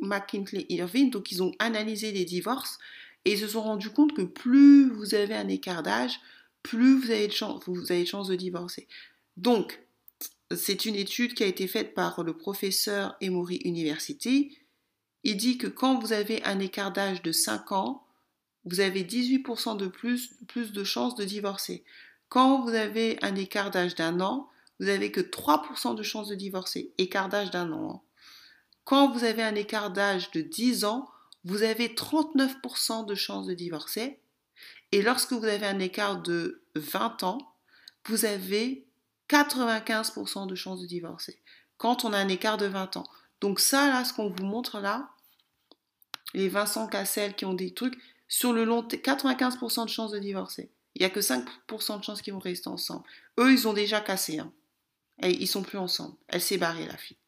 McKinley 0.00 0.66
Irving. 0.68 1.10
Donc, 1.10 1.32
ils 1.32 1.42
ont 1.42 1.52
analysé 1.58 2.12
les 2.12 2.24
divorces 2.24 2.78
et 3.24 3.32
ils 3.32 3.38
se 3.38 3.48
sont 3.48 3.62
rendus 3.62 3.90
compte 3.90 4.14
que 4.14 4.22
plus 4.22 4.90
vous 4.90 5.14
avez 5.14 5.34
un 5.34 5.48
écart 5.48 5.82
d'âge, 5.82 6.20
plus 6.62 6.98
vous 6.98 7.10
avez, 7.10 7.26
de 7.28 7.32
chance, 7.32 8.28
de 8.28 8.34
divorcer. 8.34 8.88
Donc, 9.36 9.80
c'est 10.54 10.84
une 10.84 10.96
étude 10.96 11.34
qui 11.34 11.42
a 11.42 11.46
été 11.46 11.66
faite 11.66 11.94
par 11.94 12.22
le 12.22 12.36
professeur 12.36 13.16
Emory 13.20 13.60
University. 13.64 14.58
Il 15.24 15.36
dit 15.36 15.58
que 15.58 15.66
quand 15.66 15.98
vous 15.98 16.12
avez 16.12 16.42
un 16.44 16.58
écart 16.58 16.92
d'âge 16.92 17.22
de 17.22 17.32
5 17.32 17.72
ans, 17.72 18.04
vous 18.64 18.80
avez 18.80 19.04
18% 19.04 19.76
de 19.76 19.86
plus 19.86 20.72
de 20.72 20.84
chances 20.84 21.14
de 21.14 21.24
divorcer. 21.24 21.84
Quand 22.28 22.62
vous 22.62 22.74
avez 22.74 23.18
un 23.22 23.34
écart 23.34 23.70
d'âge 23.70 23.94
d'un 23.94 24.20
an, 24.20 24.48
vous 24.78 24.86
n'avez 24.86 25.10
que 25.10 25.20
3% 25.20 25.94
de 25.94 26.02
chances 26.02 26.28
de 26.28 26.34
divorcer, 26.34 26.92
écart 26.98 27.28
d'âge 27.28 27.50
d'un 27.50 27.72
an. 27.72 27.90
Hein. 27.90 28.00
Quand 28.84 29.10
vous 29.10 29.24
avez 29.24 29.42
un 29.42 29.54
écart 29.54 29.90
d'âge 29.90 30.30
de 30.30 30.40
10 30.40 30.84
ans, 30.84 31.10
vous 31.44 31.62
avez 31.62 31.88
39% 31.88 33.06
de 33.06 33.14
chances 33.14 33.46
de 33.46 33.54
divorcer. 33.54 34.20
Et 34.92 35.02
lorsque 35.02 35.32
vous 35.32 35.44
avez 35.44 35.66
un 35.66 35.78
écart 35.78 36.22
de 36.22 36.62
20 36.74 37.22
ans, 37.22 37.54
vous 38.06 38.24
avez 38.24 38.86
95% 39.28 40.46
de 40.46 40.54
chances 40.54 40.80
de 40.80 40.86
divorcer. 40.86 41.40
Quand 41.76 42.04
on 42.04 42.12
a 42.12 42.18
un 42.18 42.28
écart 42.28 42.56
de 42.56 42.66
20 42.66 42.96
ans. 42.96 43.06
Donc 43.40 43.60
ça, 43.60 44.02
ce 44.04 44.12
qu'on 44.12 44.30
vous 44.30 44.44
montre 44.44 44.80
là, 44.80 45.10
les 46.34 46.48
Vincent 46.48 46.86
Cassel 46.86 47.34
qui 47.34 47.44
ont 47.44 47.54
des 47.54 47.72
trucs, 47.72 47.98
sur 48.26 48.52
le 48.52 48.64
long, 48.64 48.82
95% 48.82 49.84
de 49.84 49.90
chances 49.90 50.10
de 50.10 50.18
divorcer. 50.18 50.70
Il 50.94 51.00
n'y 51.00 51.06
a 51.06 51.10
que 51.10 51.20
5% 51.20 51.98
de 51.98 52.04
chances 52.04 52.22
qu'ils 52.22 52.32
vont 52.32 52.38
rester 52.38 52.68
ensemble. 52.68 53.04
Eux, 53.38 53.52
ils 53.52 53.68
ont 53.68 53.72
déjà 53.72 54.00
cassé. 54.00 54.38
Hein. 54.38 54.52
Et 55.22 55.30
ils 55.30 55.46
sont 55.46 55.62
plus 55.62 55.78
ensemble. 55.78 56.14
Elle 56.28 56.40
s'est 56.40 56.58
barrée, 56.58 56.86
la 56.86 56.96
fille. 56.96 57.18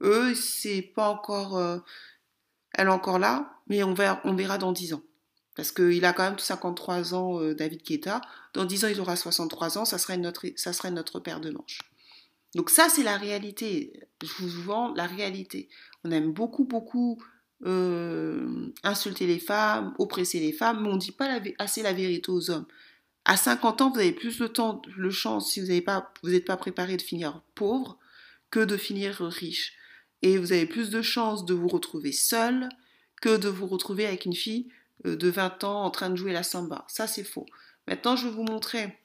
Eux, 0.00 0.34
c'est 0.34 0.82
pas 0.82 1.08
encore. 1.08 1.56
Euh, 1.56 1.78
elle 2.72 2.86
est 2.86 2.90
encore 2.90 3.18
là, 3.18 3.52
mais 3.66 3.82
on 3.82 3.94
verra, 3.94 4.20
on 4.24 4.34
verra 4.34 4.58
dans 4.58 4.72
10 4.72 4.94
ans. 4.94 5.02
Parce 5.56 5.72
qu'il 5.72 6.04
a 6.04 6.12
quand 6.12 6.22
même 6.22 6.38
53 6.38 7.14
ans, 7.14 7.40
euh, 7.40 7.54
David 7.54 7.82
Guetta. 7.82 8.20
Dans 8.54 8.64
10 8.64 8.84
ans, 8.84 8.88
il 8.88 9.00
aura 9.00 9.16
63 9.16 9.78
ans, 9.78 9.84
ça 9.84 9.98
serait 9.98 10.16
notre, 10.16 10.46
ça 10.56 10.72
serait 10.72 10.90
notre 10.90 11.20
paire 11.20 11.40
de 11.40 11.50
manches. 11.50 11.80
Donc 12.54 12.70
ça, 12.70 12.88
c'est 12.88 13.02
la 13.02 13.16
réalité. 13.16 13.92
Je 14.22 14.32
vous 14.42 14.62
vends 14.62 14.94
la 14.94 15.06
réalité. 15.06 15.68
On 16.04 16.10
aime 16.10 16.32
beaucoup, 16.32 16.64
beaucoup 16.64 17.22
euh, 17.66 18.72
insulter 18.82 19.26
les 19.26 19.38
femmes, 19.38 19.94
oppresser 19.98 20.40
les 20.40 20.52
femmes, 20.52 20.82
mais 20.82 20.88
on 20.88 20.94
ne 20.94 20.98
dit 20.98 21.12
pas 21.12 21.40
assez 21.58 21.82
la 21.82 21.92
vérité 21.92 22.30
aux 22.30 22.50
hommes. 22.50 22.66
À 23.24 23.36
50 23.36 23.80
ans, 23.80 23.90
vous 23.90 23.98
avez 23.98 24.12
plus 24.12 24.38
de 24.38 24.46
temps, 24.46 24.80
le 24.96 25.10
chance, 25.10 25.52
si 25.52 25.60
vous 25.60 25.68
n'êtes 25.68 25.84
pas, 25.84 26.56
préparé 26.56 26.96
de 26.96 27.02
finir 27.02 27.42
pauvre, 27.54 27.98
que 28.50 28.60
de 28.60 28.76
finir 28.76 29.16
riche. 29.20 29.74
Et 30.22 30.38
vous 30.38 30.52
avez 30.52 30.66
plus 30.66 30.90
de 30.90 31.02
chances 31.02 31.44
de 31.44 31.54
vous 31.54 31.68
retrouver 31.68 32.12
seul 32.12 32.68
que 33.20 33.36
de 33.36 33.48
vous 33.48 33.66
retrouver 33.66 34.06
avec 34.06 34.24
une 34.24 34.34
fille 34.34 34.70
euh, 35.06 35.16
de 35.16 35.28
20 35.28 35.64
ans 35.64 35.84
en 35.84 35.90
train 35.90 36.10
de 36.10 36.16
jouer 36.16 36.32
la 36.32 36.42
samba. 36.42 36.84
Ça, 36.88 37.06
c'est 37.06 37.24
faux. 37.24 37.46
Maintenant, 37.86 38.16
je 38.16 38.26
vais 38.26 38.34
vous 38.34 38.42
montrer 38.42 38.98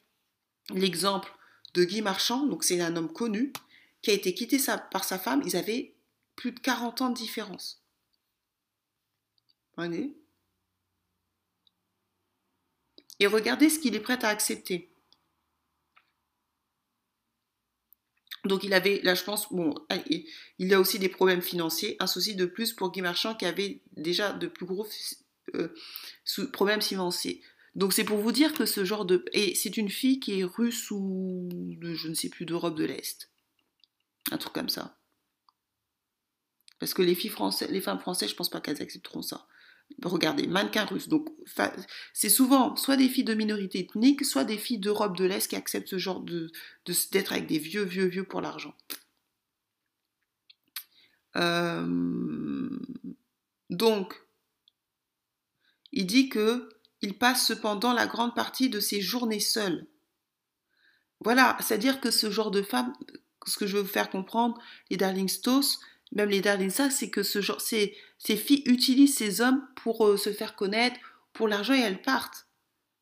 l'exemple 0.73 1.31
de 1.73 1.83
Guy 1.83 2.01
Marchand. 2.01 2.45
Donc, 2.45 2.63
c'est 2.63 2.79
un 2.81 2.95
homme 2.95 3.11
connu 3.11 3.51
qui 4.01 4.11
a 4.11 4.13
été 4.13 4.33
quitté 4.33 4.57
par 4.91 5.03
sa 5.03 5.19
femme. 5.19 5.41
Ils 5.45 5.55
avaient 5.55 5.93
plus 6.35 6.51
de 6.51 6.59
40 6.59 7.01
ans 7.01 7.09
de 7.09 7.15
différence. 7.15 7.81
Voyez? 9.75 10.15
Et 13.19 13.27
regardez 13.27 13.69
ce 13.69 13.79
qu'il 13.79 13.95
est 13.95 13.99
prêt 13.99 14.23
à 14.23 14.29
accepter. 14.29 14.91
Donc 18.45 18.63
il 18.63 18.73
avait, 18.73 19.01
là 19.01 19.15
je 19.15 19.23
pense, 19.23 19.51
bon, 19.51 19.73
il 20.59 20.73
a 20.73 20.79
aussi 20.79 20.99
des 20.99 21.09
problèmes 21.09 21.41
financiers, 21.41 21.95
un 21.99 22.07
souci 22.07 22.35
de 22.35 22.45
plus 22.45 22.73
pour 22.73 22.91
Guy 22.91 23.01
Marchand 23.01 23.33
qui 23.33 23.45
avait 23.45 23.81
déjà 23.97 24.33
de 24.33 24.47
plus 24.47 24.65
gros 24.67 24.87
euh, 25.55 25.73
problèmes 26.53 26.81
financiers. 26.81 27.41
Donc 27.73 27.91
c'est 27.91 28.03
pour 28.03 28.19
vous 28.19 28.31
dire 28.31 28.53
que 28.53 28.65
ce 28.65 28.85
genre 28.85 29.05
de... 29.05 29.25
Et 29.33 29.55
c'est 29.55 29.77
une 29.77 29.89
fille 29.89 30.19
qui 30.19 30.39
est 30.39 30.43
russe 30.43 30.91
ou 30.91 31.49
je 31.81 32.07
ne 32.07 32.13
sais 32.13 32.29
plus, 32.29 32.45
d'Europe 32.45 32.75
de 32.75 32.85
l'Est. 32.85 33.31
Un 34.31 34.37
truc 34.37 34.53
comme 34.53 34.69
ça. 34.69 34.97
Parce 36.79 36.93
que 36.93 37.01
les 37.01 37.15
filles 37.15 37.29
françaises, 37.29 37.69
les 37.69 37.81
femmes 37.81 37.99
françaises, 37.99 38.29
je 38.29 38.35
pense 38.35 38.49
pas 38.49 38.61
qu'elles 38.61 38.81
accepteront 38.81 39.21
ça. 39.21 39.47
Regardez, 40.03 40.47
mannequin 40.47 40.85
russe. 40.85 41.07
Donc, 41.07 41.29
c'est 42.13 42.29
souvent 42.29 42.75
soit 42.75 42.97
des 42.97 43.07
filles 43.07 43.23
de 43.23 43.33
minorité 43.33 43.79
ethnique, 43.79 44.25
soit 44.25 44.43
des 44.43 44.57
filles 44.57 44.79
d'Europe 44.79 45.17
de 45.17 45.25
l'Est 45.25 45.47
qui 45.47 45.55
acceptent 45.55 45.89
ce 45.89 45.97
genre 45.97 46.21
de 46.21 46.51
d'être 47.11 47.31
avec 47.31 47.47
des 47.47 47.59
vieux, 47.59 47.83
vieux, 47.83 48.05
vieux 48.05 48.23
pour 48.23 48.41
l'argent. 48.41 48.75
Euh, 51.37 52.69
donc, 53.69 54.21
il 55.91 56.05
dit 56.05 56.29
que 56.29 56.69
il 57.01 57.17
passe 57.17 57.45
cependant 57.45 57.93
la 57.93 58.07
grande 58.07 58.35
partie 58.35 58.69
de 58.69 58.79
ses 58.79 59.01
journées 59.01 59.39
seul. 59.39 59.87
Voilà, 61.21 61.57
c'est-à-dire 61.59 62.01
que 62.01 62.11
ce 62.11 62.29
genre 62.29 62.51
de 62.51 62.61
femme, 62.61 62.93
ce 63.45 63.57
que 63.57 63.67
je 63.67 63.77
veux 63.77 63.83
faire 63.83 64.09
comprendre, 64.09 64.59
les 64.89 64.97
Darling 64.97 65.27
Stoss, 65.27 65.79
même 66.11 66.29
les 66.29 66.41
Darling 66.41 66.69
ça, 66.69 66.89
c'est 66.89 67.09
que 67.09 67.23
ce 67.23 67.41
genre, 67.41 67.61
ces, 67.61 67.97
ces, 68.17 68.37
filles 68.37 68.63
utilisent 68.65 69.17
ces 69.17 69.41
hommes 69.41 69.67
pour 69.75 70.05
euh, 70.07 70.17
se 70.17 70.31
faire 70.31 70.55
connaître, 70.55 70.99
pour 71.33 71.47
l'argent 71.47 71.73
et 71.73 71.79
elles 71.79 72.01
partent. 72.01 72.47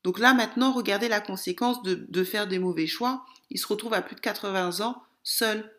Donc 0.02 0.18
là 0.18 0.34
maintenant, 0.34 0.72
regardez 0.72 1.08
la 1.08 1.20
conséquence 1.20 1.82
de, 1.82 2.06
de 2.08 2.24
faire 2.24 2.46
des 2.46 2.58
mauvais 2.58 2.86
choix. 2.86 3.24
Il 3.50 3.58
se 3.58 3.66
retrouve 3.66 3.94
à 3.94 4.02
plus 4.02 4.16
de 4.16 4.20
80 4.20 4.80
ans, 4.80 5.02
seul, 5.22 5.70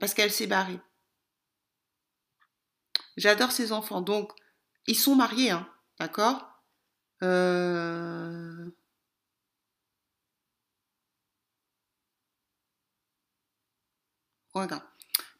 parce 0.00 0.14
qu'elle 0.14 0.30
s'est 0.30 0.46
barrée. 0.46 0.80
J'adore 3.16 3.50
ces 3.52 3.72
enfants, 3.72 4.00
donc 4.00 4.32
ils 4.86 4.96
sont 4.96 5.16
mariés, 5.16 5.50
hein, 5.50 5.68
d'accord? 5.98 6.48
Euh... 7.22 8.70
Voilà. 14.54 14.82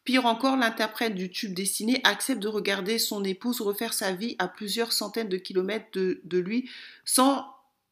Pire 0.08 0.24
encore, 0.24 0.56
l'interprète 0.56 1.14
du 1.14 1.28
tube 1.28 1.52
dessiné 1.52 2.00
accepte 2.02 2.40
de 2.40 2.48
regarder 2.48 2.98
son 2.98 3.22
épouse 3.24 3.60
refaire 3.60 3.92
sa 3.92 4.14
vie 4.14 4.36
à 4.38 4.48
plusieurs 4.48 4.94
centaines 4.94 5.28
de 5.28 5.36
kilomètres 5.36 5.90
de, 5.92 6.38
lui 6.38 6.70
sans 7.04 7.46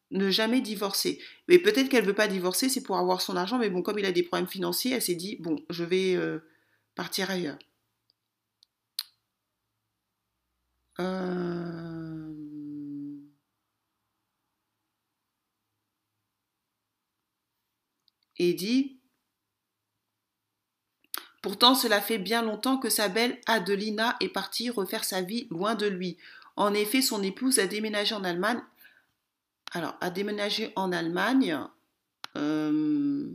ne 0.09 0.31
jamais 0.31 0.61
divorcer. 0.61 1.21
Mais 1.47 1.59
peut-être 1.59 1.89
qu'elle 1.89 2.05
veut 2.05 2.15
pas 2.15 2.27
divorcer, 2.27 2.69
c'est 2.69 2.81
pour 2.81 2.97
avoir 2.97 3.21
son 3.21 3.35
argent, 3.35 3.59
mais 3.59 3.69
bon, 3.69 3.83
comme 3.83 3.99
il 3.99 4.05
a 4.07 4.11
des 4.11 4.23
problèmes 4.23 4.47
financiers, 4.47 4.93
elle 4.93 5.01
s'est 5.03 5.13
dit, 5.13 5.37
bon, 5.41 5.63
je 5.69 5.83
vais 5.83 6.15
euh, 6.15 6.39
partir 6.95 7.29
ailleurs. 7.29 7.59
Euh... 10.99 12.33
Et 18.39 18.55
dit, 18.55 18.96
Pourtant, 21.41 21.75
cela 21.75 22.01
fait 22.01 22.17
bien 22.17 22.41
longtemps 22.41 22.77
que 22.77 22.89
sa 22.89 23.09
belle 23.09 23.39
Adelina 23.45 24.15
est 24.19 24.29
partie 24.29 24.69
refaire 24.69 25.03
sa 25.03 25.21
vie 25.21 25.47
loin 25.49 25.75
de 25.75 25.87
lui. 25.87 26.17
En 26.55 26.73
effet, 26.73 27.01
son 27.01 27.21
épouse 27.21 27.59
a 27.59 27.67
déménagé 27.67 28.15
en 28.15 28.23
Allemagne. 28.23 28.61
Alors, 29.71 29.95
a 30.01 30.09
déménagé 30.09 30.73
en 30.75 30.91
Allemagne. 30.91 31.59
Euh, 32.35 33.27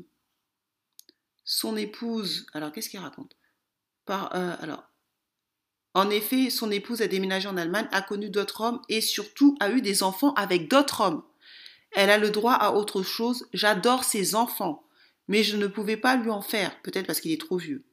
son 1.44 1.76
épouse. 1.76 2.46
Alors, 2.52 2.72
qu'est-ce 2.72 2.88
qu'il 2.88 3.00
raconte? 3.00 3.36
Par, 4.04 4.34
euh, 4.34 4.56
Alors, 4.60 4.84
en 5.94 6.08
effet, 6.10 6.50
son 6.50 6.70
épouse 6.70 7.02
a 7.02 7.06
déménagé 7.06 7.48
en 7.48 7.56
Allemagne, 7.56 7.88
a 7.92 8.02
connu 8.02 8.30
d'autres 8.30 8.62
hommes 8.62 8.80
et 8.88 9.00
surtout 9.00 9.56
a 9.60 9.70
eu 9.70 9.82
des 9.82 10.02
enfants 10.02 10.32
avec 10.34 10.68
d'autres 10.68 11.02
hommes. 11.02 11.22
Elle 11.92 12.10
a 12.10 12.18
le 12.18 12.30
droit 12.30 12.54
à 12.54 12.72
autre 12.72 13.02
chose. 13.02 13.46
J'adore 13.52 14.04
ses 14.04 14.34
enfants, 14.34 14.84
mais 15.28 15.42
je 15.42 15.56
ne 15.56 15.66
pouvais 15.66 15.98
pas 15.98 16.16
lui 16.16 16.30
en 16.30 16.40
faire, 16.40 16.80
peut-être 16.82 17.06
parce 17.06 17.20
qu'il 17.20 17.32
est 17.32 17.40
trop 17.40 17.58
vieux. 17.58 17.84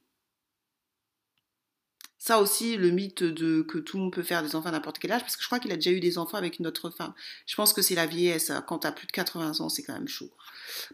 Ça 2.19 2.39
aussi, 2.39 2.75
le 2.75 2.91
mythe 2.91 3.23
de 3.23 3.61
que 3.61 3.77
tout 3.77 3.97
le 3.97 4.03
monde 4.03 4.13
peut 4.13 4.23
faire 4.23 4.43
des 4.43 4.53
enfants 4.55 4.67
à 4.67 4.73
n'importe 4.73 4.99
quel 4.99 5.13
âge, 5.13 5.21
parce 5.21 5.37
que 5.37 5.41
je 5.41 5.47
crois 5.47 5.59
qu'il 5.59 5.71
a 5.71 5.75
déjà 5.75 5.91
eu 5.91 6.01
des 6.01 6.17
enfants 6.17 6.37
avec 6.37 6.59
une 6.59 6.67
autre 6.67 6.89
femme. 6.89 7.13
Je 7.45 7.55
pense 7.55 7.71
que 7.71 7.81
c'est 7.81 7.95
la 7.95 8.05
vieillesse. 8.05 8.51
Quand 8.67 8.79
tu 8.79 8.87
as 8.87 8.91
plus 8.91 9.07
de 9.07 9.11
80 9.13 9.61
ans, 9.61 9.69
c'est 9.69 9.83
quand 9.83 9.93
même 9.93 10.09
chaud. 10.09 10.29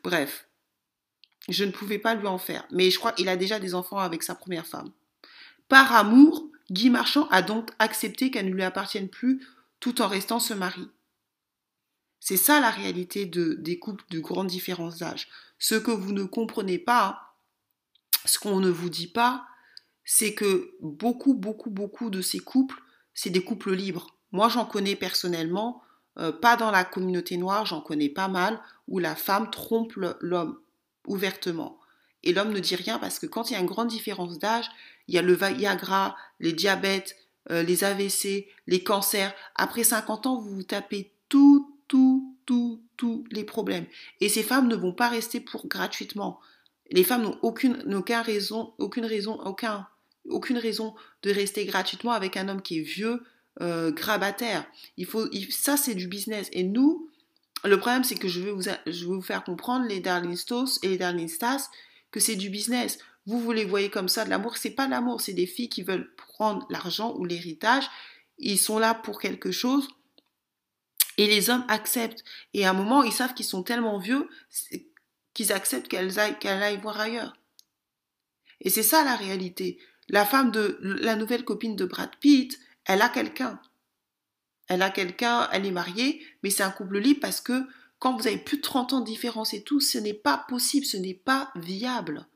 Bref, 0.04 0.48
je 1.50 1.64
ne 1.64 1.72
pouvais 1.72 1.98
pas 1.98 2.14
lui 2.14 2.28
en 2.28 2.38
faire. 2.38 2.66
Mais 2.72 2.92
je 2.92 3.00
crois 3.00 3.12
qu'il 3.12 3.28
a 3.28 3.38
déjà 3.38 3.60
des 3.60 3.74
enfants 3.74 3.98
avec 3.98 4.22
sa 4.22 4.36
première 4.36 4.68
femme. 4.68 4.92
Par 5.68 5.96
amour, 5.96 6.48
Guy 6.70 6.92
Marchand 6.92 7.28
a 7.30 7.42
donc 7.42 7.72
accepté 7.80 8.30
qu'elle 8.30 8.50
ne 8.50 8.54
lui 8.54 8.64
appartienne 8.64 9.10
plus 9.10 9.46
tout 9.80 10.02
en 10.02 10.08
restant 10.08 10.40
ce 10.40 10.54
mari. 10.54 10.88
C'est 12.20 12.38
ça 12.38 12.60
la 12.60 12.72
réalité 12.72 13.26
de, 13.26 13.54
des 13.54 13.78
couples 13.78 14.06
de 14.10 14.20
grande 14.20 14.48
différence 14.48 14.98
d'âge. 14.98 15.28
Ce 15.58 15.76
que 15.76 15.92
vous 15.92 16.12
ne 16.12 16.24
comprenez 16.24 16.80
pas, 16.80 17.36
ce 18.26 18.40
qu'on 18.40 18.60
ne 18.60 18.70
vous 18.70 18.90
dit 18.90 19.08
pas, 19.08 19.46
c'est 20.06 20.34
que 20.34 20.76
beaucoup, 20.82 21.34
beaucoup, 21.34 21.72
beaucoup 21.72 22.10
de 22.10 22.22
ces 22.22 22.40
couples, 22.40 22.82
c'est 23.14 23.32
des 23.32 23.44
couples 23.44 23.74
libres. 23.74 24.16
Moi, 24.32 24.50
j'en 24.50 24.66
connais 24.66 24.96
personnellement, 24.96 25.82
euh, 26.20 26.32
pas 26.32 26.56
dans 26.56 26.72
la 26.72 26.86
communauté 26.86 27.38
noire, 27.38 27.66
j'en 27.66 27.82
connais 27.82 28.10
pas 28.10 28.28
mal, 28.28 28.62
où 28.88 29.00
la 29.00 29.16
femme 29.16 29.50
trompe 29.50 29.94
l'homme 30.22 30.60
ouvertement. 31.08 31.80
Et 32.24 32.34
l'homme 32.34 32.54
ne 32.54 32.60
dit 32.60 32.76
rien 32.76 33.00
parce 33.00 33.20
que 33.20 33.26
quand 33.26 33.50
il 33.50 33.54
y 33.54 33.56
a 33.56 33.60
une 33.60 33.66
grande 33.66 33.88
différence 33.88 34.40
d'âge, 34.40 34.70
il 35.08 35.16
y 35.16 35.18
a 35.18 35.22
le 35.22 35.34
Viagra, 35.34 36.16
les 36.40 36.54
diabètes, 36.54 37.16
euh, 37.52 37.64
les 37.64 37.84
AVC, 37.84 38.48
les 38.68 38.84
cancers. 38.84 39.34
Après 39.56 39.84
50 39.84 40.26
ans, 40.26 40.40
vous 40.40 40.56
vous 40.56 40.64
tapez 40.64 41.14
tout, 41.30 41.78
tout, 41.88 42.36
tout, 42.46 42.82
tous 42.98 43.24
les 43.32 43.44
problèmes. 43.44 43.86
Et 44.22 44.30
ces 44.30 44.44
femmes 44.44 44.68
ne 44.68 44.76
vont 44.76 44.94
pas 44.94 45.10
rester 45.10 45.40
pour 45.40 45.68
gratuitement. 45.68 46.40
Les 46.92 47.04
femmes 47.04 47.24
n'ont 47.24 47.40
aucune, 47.42 47.94
aucune 47.94 48.16
raison, 48.16 48.74
aucune 48.78 49.06
raison, 49.06 49.40
aucun 49.42 49.88
aucune 50.30 50.58
raison 50.58 50.96
de 51.24 51.32
rester 51.32 51.66
gratuitement 51.66 52.12
avec 52.12 52.38
un 52.38 52.50
homme 52.50 52.62
qui 52.62 52.80
est 52.80 52.84
vieux, 52.84 53.24
euh, 53.62 53.92
grabataire. 53.92 54.66
Il 54.98 55.06
faut, 55.06 55.28
ça, 55.50 55.78
c'est 55.78 55.96
du 55.96 56.08
business. 56.08 56.50
Et 56.52 56.64
nous, 56.64 57.10
le 57.64 57.78
problème, 57.78 58.04
c'est 58.04 58.16
que 58.16 58.28
je 58.28 58.42
veux, 58.42 58.52
vous, 58.52 58.64
je 58.64 59.06
veux 59.06 59.16
vous 59.16 59.22
faire 59.22 59.44
comprendre, 59.44 59.88
les 59.88 60.00
Darling 60.00 60.36
Stos 60.36 60.80
et 60.84 60.98
les 60.98 61.28
que 62.12 62.20
c'est 62.20 62.36
du 62.36 62.50
business. 62.50 62.98
Vous, 63.26 63.40
vous 63.40 63.52
les 63.52 63.66
voyez 63.66 63.90
comme 63.90 64.10
ça, 64.10 64.26
de 64.26 64.30
l'amour. 64.30 64.58
C'est 64.58 64.72
pas 64.72 64.88
l'amour, 64.88 65.22
c'est 65.22 65.34
des 65.34 65.48
filles 65.48 65.70
qui 65.70 65.84
veulent 65.84 66.14
prendre 66.16 66.66
l'argent 66.70 67.16
ou 67.18 67.26
l'héritage. 67.26 67.86
Ils 68.38 68.60
sont 68.60 68.78
là 68.78 68.94
pour 68.94 69.20
quelque 69.20 69.52
chose. 69.52 69.88
Et 71.18 71.28
les 71.28 71.50
hommes 71.50 71.66
acceptent. 71.70 72.24
Et 72.54 72.66
à 72.66 72.72
un 72.72 72.74
moment, 72.74 73.04
ils 73.04 73.14
savent 73.14 73.34
qu'ils 73.34 73.46
sont 73.46 73.64
tellement 73.64 74.00
vieux 74.00 74.28
qu'ils 75.34 75.52
acceptent 75.52 75.88
qu'elles 75.88 76.20
aillent 76.20 76.82
voir 76.82 77.00
ailleurs. 77.00 77.36
Et 78.62 78.70
c'est 78.70 78.84
ça 78.84 79.04
la 79.04 79.16
réalité. 79.16 79.80
La 80.10 80.26
femme 80.26 80.52
de 80.52 80.78
la 80.82 81.16
nouvelle 81.16 81.44
copine 81.44 81.76
de 81.76 81.86
Brad 81.86 82.12
Pitt, 82.20 82.60
elle 82.86 83.02
a 83.02 83.10
quelqu'un. 83.10 83.60
Elle 84.68 84.82
a 84.82 84.90
quelqu'un, 84.90 85.48
elle 85.52 85.66
est 85.66 85.72
mariée, 85.72 86.26
mais 86.44 86.50
c'est 86.50 86.64
un 86.64 86.72
couple 86.72 87.00
libre 87.00 87.20
parce 87.22 87.42
que 87.42 87.68
quand 88.00 88.16
vous 88.18 88.28
avez 88.28 88.38
plus 88.38 88.58
de 88.58 88.62
30 88.62 88.94
ans 88.94 89.00
de 89.02 89.06
différence 89.06 89.54
et 89.54 89.64
tout, 89.64 89.80
ce 89.80 89.98
n'est 89.98 90.14
pas 90.14 90.46
possible, 90.48 90.86
ce 90.86 90.98
n'est 90.98 91.14
pas 91.14 91.52
viable. 91.56 92.28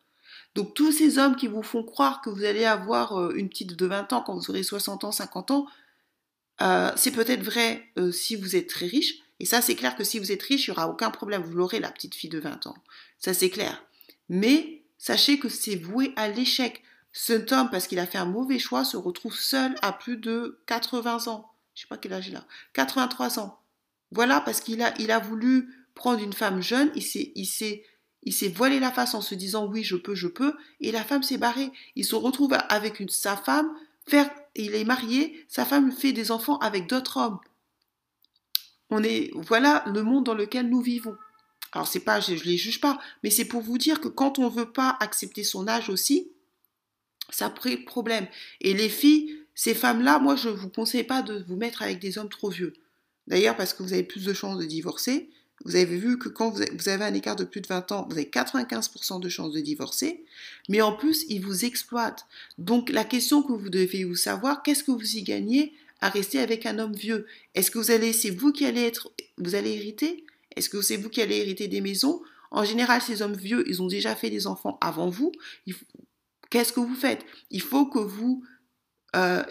Donc 0.56 0.74
tous 0.74 0.92
ces 0.92 1.18
hommes 1.18 1.36
qui 1.36 1.48
vous 1.48 1.64
font 1.64 1.84
croire 1.84 2.22
que 2.22 2.30
vous 2.30 2.44
allez 2.44 2.66
avoir 2.66 3.20
euh, 3.20 3.34
une 3.36 3.50
petite 3.50 3.76
de 3.76 3.86
20 3.86 4.14
ans 4.14 4.22
quand 4.22 4.36
vous 4.36 4.50
aurez 4.50 4.64
60 4.64 5.04
ans, 5.04 5.12
50 5.12 5.52
ans, 5.52 5.68
euh, 6.62 6.92
c'est 6.96 7.12
peut-être 7.12 7.44
vrai 7.44 7.88
euh, 7.98 8.12
si 8.12 8.36
vous 8.36 8.56
êtes 8.56 8.68
très 8.68 8.88
riche. 8.88 9.16
Et 9.40 9.46
ça, 9.46 9.62
c'est 9.62 9.76
clair 9.76 9.96
que 9.96 10.04
si 10.04 10.20
vous 10.20 10.32
êtes 10.32 10.44
riche, 10.44 10.68
il 10.68 10.72
n'y 10.72 10.78
aura 10.78 10.90
aucun 10.90 11.12
problème. 11.12 11.42
Vous 11.42 11.56
l'aurez, 11.56 11.80
la 11.80 11.92
petite 11.92 12.14
fille 12.14 12.30
de 12.30 12.40
20 12.40 12.68
ans. 12.68 12.76
Ça, 13.20 13.34
c'est 13.34 13.50
clair. 13.50 13.86
Mais 14.28 14.84
sachez 14.98 15.40
que 15.40 15.48
c'est 15.48 15.76
voué 15.76 16.14
à 16.18 16.28
l'échec. 16.28 16.84
Cet 17.12 17.52
homme, 17.52 17.70
parce 17.70 17.88
qu'il 17.88 18.00
a 18.00 18.06
fait 18.06 18.18
un 18.18 18.26
mauvais 18.26 18.60
choix, 18.60 18.86
se 18.86 18.98
retrouve 18.98 19.36
seul 19.36 19.76
à 19.82 19.92
plus 19.92 20.18
de 20.18 20.62
80 20.68 21.28
ans. 21.28 21.52
Je 21.74 21.82
sais 21.82 21.88
pas 21.88 21.98
quel 21.98 22.14
âge 22.14 22.28
il 22.28 22.36
a. 22.36 22.46
83 22.74 23.40
ans. 23.40 23.60
Voilà, 24.12 24.42
parce 24.42 24.62
qu'il 24.62 24.82
a, 24.82 24.94
il 25.00 25.12
a 25.12 25.20
voulu 25.20 25.70
prendre 25.96 26.22
une 26.22 26.34
femme 26.34 26.62
jeune, 26.62 26.92
il 26.96 27.04
s'est, 27.04 27.32
il 27.36 27.46
s'est, 27.46 27.84
il 28.24 28.34
s'est 28.34 28.50
voilé 28.50 28.80
la 28.80 28.92
face 28.92 29.14
en 29.14 29.22
se 29.22 29.36
disant 29.36 29.68
oui, 29.68 29.84
je 29.84 29.96
peux, 29.96 30.16
je 30.16 30.28
peux, 30.28 30.56
et 30.80 30.92
la 30.92 31.04
femme 31.04 31.24
s'est 31.24 31.38
barrée. 31.38 31.72
Il 31.96 32.06
se 32.06 32.16
retrouve 32.16 32.56
avec 32.70 33.00
une, 33.00 33.10
sa 33.10 33.36
femme, 33.36 33.70
faire, 34.08 34.30
il 34.56 34.76
est 34.76 34.86
marié, 34.86 35.46
sa 35.48 35.66
femme 35.66 35.92
fait 35.92 36.12
des 36.12 36.32
enfants 36.32 36.58
avec 36.60 36.88
d'autres 36.88 37.18
hommes. 37.18 37.40
On 38.90 39.04
est, 39.04 39.32
voilà 39.36 39.84
le 39.88 40.04
monde 40.04 40.26
dans 40.26 40.34
lequel 40.34 40.70
nous 40.70 40.82
vivons. 40.82 41.16
Alors 41.72 41.88
c'est 41.88 42.00
pas, 42.00 42.20
je, 42.20 42.34
ne 42.34 42.40
les 42.40 42.58
juge 42.58 42.82
pas, 42.82 43.00
mais 43.24 43.30
c'est 43.30 43.46
pour 43.46 43.62
vous 43.62 43.78
dire 43.78 44.02
que 44.02 44.08
quand 44.08 44.40
on 44.40 44.50
veut 44.50 44.72
pas 44.72 44.98
accepter 45.00 45.44
son 45.44 45.68
âge 45.68 45.90
aussi, 45.90 46.32
ça 47.32 47.50
crée 47.50 47.78
problème. 47.78 48.28
Et 48.62 48.74
les 48.74 48.90
filles, 48.90 49.36
ces 49.56 49.74
femmes-là, 49.74 50.20
moi 50.20 50.36
je 50.36 50.50
vous 50.50 50.70
conseille 50.70 51.04
pas 51.04 51.22
de 51.22 51.44
vous 51.48 51.56
mettre 51.56 51.82
avec 51.82 52.00
des 52.00 52.18
hommes 52.18 52.30
trop 52.30 52.50
vieux. 52.50 52.74
D'ailleurs 53.28 53.56
parce 53.56 53.74
que 53.74 53.84
vous 53.84 53.94
avez 53.94 54.04
plus 54.04 54.26
de 54.26 54.34
chances 54.34 54.58
de 54.58 54.66
divorcer. 54.66 55.30
Vous 55.66 55.76
avez 55.76 55.98
vu 55.98 56.18
que 56.18 56.30
quand 56.30 56.52
vous 56.52 56.90
avez 56.90 57.04
un 57.04 57.14
écart 57.14 57.36
de 57.36 57.44
plus 57.44 57.60
de 57.60 57.68
20 57.68 57.92
ans, 57.92 58.08
vous 58.10 58.16
avez 58.16 58.30
95% 58.30 59.20
de 59.20 59.28
chances 59.28 59.52
de 59.52 59.60
divorcer, 59.60 60.24
mais 60.70 60.82
en 60.82 60.94
plus, 60.94 61.26
ils 61.28 61.42
vous 61.42 61.66
exploitent. 61.66 62.26
Donc 62.58 62.90
la 62.90 63.04
question 63.04 63.44
que 63.44 63.52
vous 63.52 63.70
devez 63.70 64.06
vous 64.06 64.16
savoir, 64.16 64.64
qu'est-ce 64.64 64.86
que 64.86 64.92
vous 64.92 65.18
y 65.18 65.24
gagnez 65.24 65.74
à 66.00 66.08
rester 66.08 66.40
avec 66.40 66.66
un 66.66 66.80
homme 66.80 66.96
vieux? 66.96 67.28
Est-ce 67.56 67.72
que 67.72 67.78
vous 67.78 67.92
allez, 67.92 68.14
c'est 68.14 68.30
vous 68.30 68.54
qui 68.54 68.66
allez 68.66 68.84
être, 68.84 69.12
vous 69.38 69.56
allez 69.56 69.72
hériter? 69.72 70.24
Est-ce 70.56 70.70
que 70.70 70.82
c'est 70.82 70.96
vous 70.96 71.10
qui 71.10 71.22
allez 71.22 71.36
hériter 71.36 71.68
des 71.68 71.82
maisons? 71.82 72.22
En 72.52 72.64
général, 72.64 73.02
ces 73.02 73.22
hommes 73.22 73.36
vieux, 73.36 73.64
ils 73.68 73.82
ont 73.82 73.88
déjà 73.88 74.16
fait 74.16 74.30
des 74.30 74.48
enfants 74.48 74.78
avant 74.80 75.10
vous. 75.10 75.34
Qu'est-ce 76.50 76.74
que 76.74 76.80
vous 76.80 76.96
faites? 76.96 77.26
Il 77.50 77.62
faut 77.62 77.86
que 77.86 78.00
vous, 78.00 78.44
euh, 79.16 79.44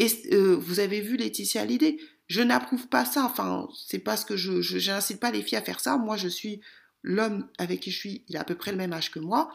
euh, 0.00 0.56
vous 0.56 0.80
avez 0.80 1.00
vu 1.00 1.16
Laetitia 1.16 1.64
l'idée. 1.64 2.00
Je 2.28 2.42
n'approuve 2.42 2.88
pas 2.88 3.04
ça. 3.04 3.24
Enfin, 3.24 3.68
c'est 3.86 3.98
parce 3.98 4.24
que 4.24 4.36
je, 4.36 4.90
n'incite 4.90 5.20
pas 5.20 5.30
les 5.30 5.42
filles 5.42 5.58
à 5.58 5.62
faire 5.62 5.80
ça. 5.80 5.96
Moi, 5.96 6.16
je 6.16 6.28
suis 6.28 6.60
l'homme 7.02 7.48
avec 7.58 7.80
qui 7.80 7.90
je 7.90 7.98
suis. 7.98 8.24
Il 8.28 8.36
a 8.36 8.40
à 8.40 8.44
peu 8.44 8.54
près 8.54 8.72
le 8.72 8.78
même 8.78 8.92
âge 8.92 9.10
que 9.10 9.18
moi. 9.18 9.52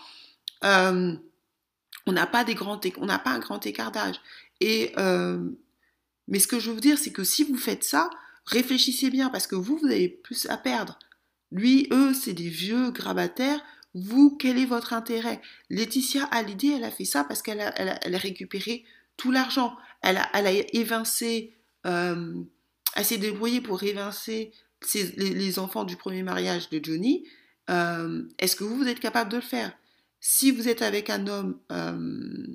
Euh, 0.64 1.16
on 2.06 2.12
n'a 2.12 2.28
pas 2.28 2.44
des 2.44 2.56
grands, 2.56 2.80
on 2.98 3.06
n'a 3.06 3.20
pas 3.20 3.32
un 3.32 3.40
grand 3.40 3.66
écart 3.66 3.92
d'âge. 3.92 4.22
Et 4.60 4.94
mais 6.28 6.40
ce 6.40 6.48
que 6.48 6.60
je 6.60 6.70
veux 6.70 6.76
vous 6.76 6.82
dire, 6.82 6.98
c'est 6.98 7.12
que 7.12 7.26
si 7.26 7.44
vous 7.44 7.58
faites 7.58 7.84
ça, 7.84 8.10
réfléchissez 8.46 9.10
bien 9.10 9.30
parce 9.30 9.48
que 9.48 9.56
vous, 9.56 9.78
vous 9.78 9.88
avez 9.88 10.08
plus 10.08 10.46
à 10.48 10.58
perdre. 10.58 10.98
Lui, 11.52 11.88
eux, 11.92 12.14
c'est 12.14 12.34
des 12.34 12.48
vieux 12.48 12.92
grabataires. 12.92 13.62
Vous, 13.94 14.38
quel 14.38 14.58
est 14.58 14.66
votre 14.66 14.94
intérêt? 14.94 15.42
Laetitia 15.70 16.30
l'idée, 16.46 16.74
elle 16.78 16.84
a 16.84 16.92
fait 16.92 17.06
ça 17.06 17.24
parce 17.24 17.42
qu'elle 17.42 17.62
a, 17.62 17.74
elle 17.78 18.16
a, 18.16 18.18
récupéré 18.18 18.86
tout 19.18 19.32
l'argent. 19.32 19.76
Elle 20.02 20.18
a, 20.18 20.30
elle 20.34 20.48
a 20.48 20.52
évincé, 20.74 21.54
euh, 21.86 22.34
elle 22.96 23.06
s'est 23.06 23.18
débrouillée 23.18 23.62
pour 23.62 23.84
évincer 23.84 24.52
les, 24.94 25.60
enfants 25.60 25.84
du 25.84 25.96
premier 25.96 26.24
mariage 26.24 26.70
de 26.70 26.84
Johnny. 26.84 27.28
Euh, 27.70 28.24
est-ce 28.40 28.56
que 28.56 28.64
vous, 28.64 28.78
vous 28.78 28.88
êtes 28.88 29.00
capable 29.00 29.32
de 29.32 29.38
le 29.38 29.42
faire? 29.42 29.74
Si 30.20 30.52
vous 30.52 30.68
êtes 30.68 30.82
avec 30.82 31.10
un 31.10 31.28
homme 31.28 31.60
euh, 31.72 32.48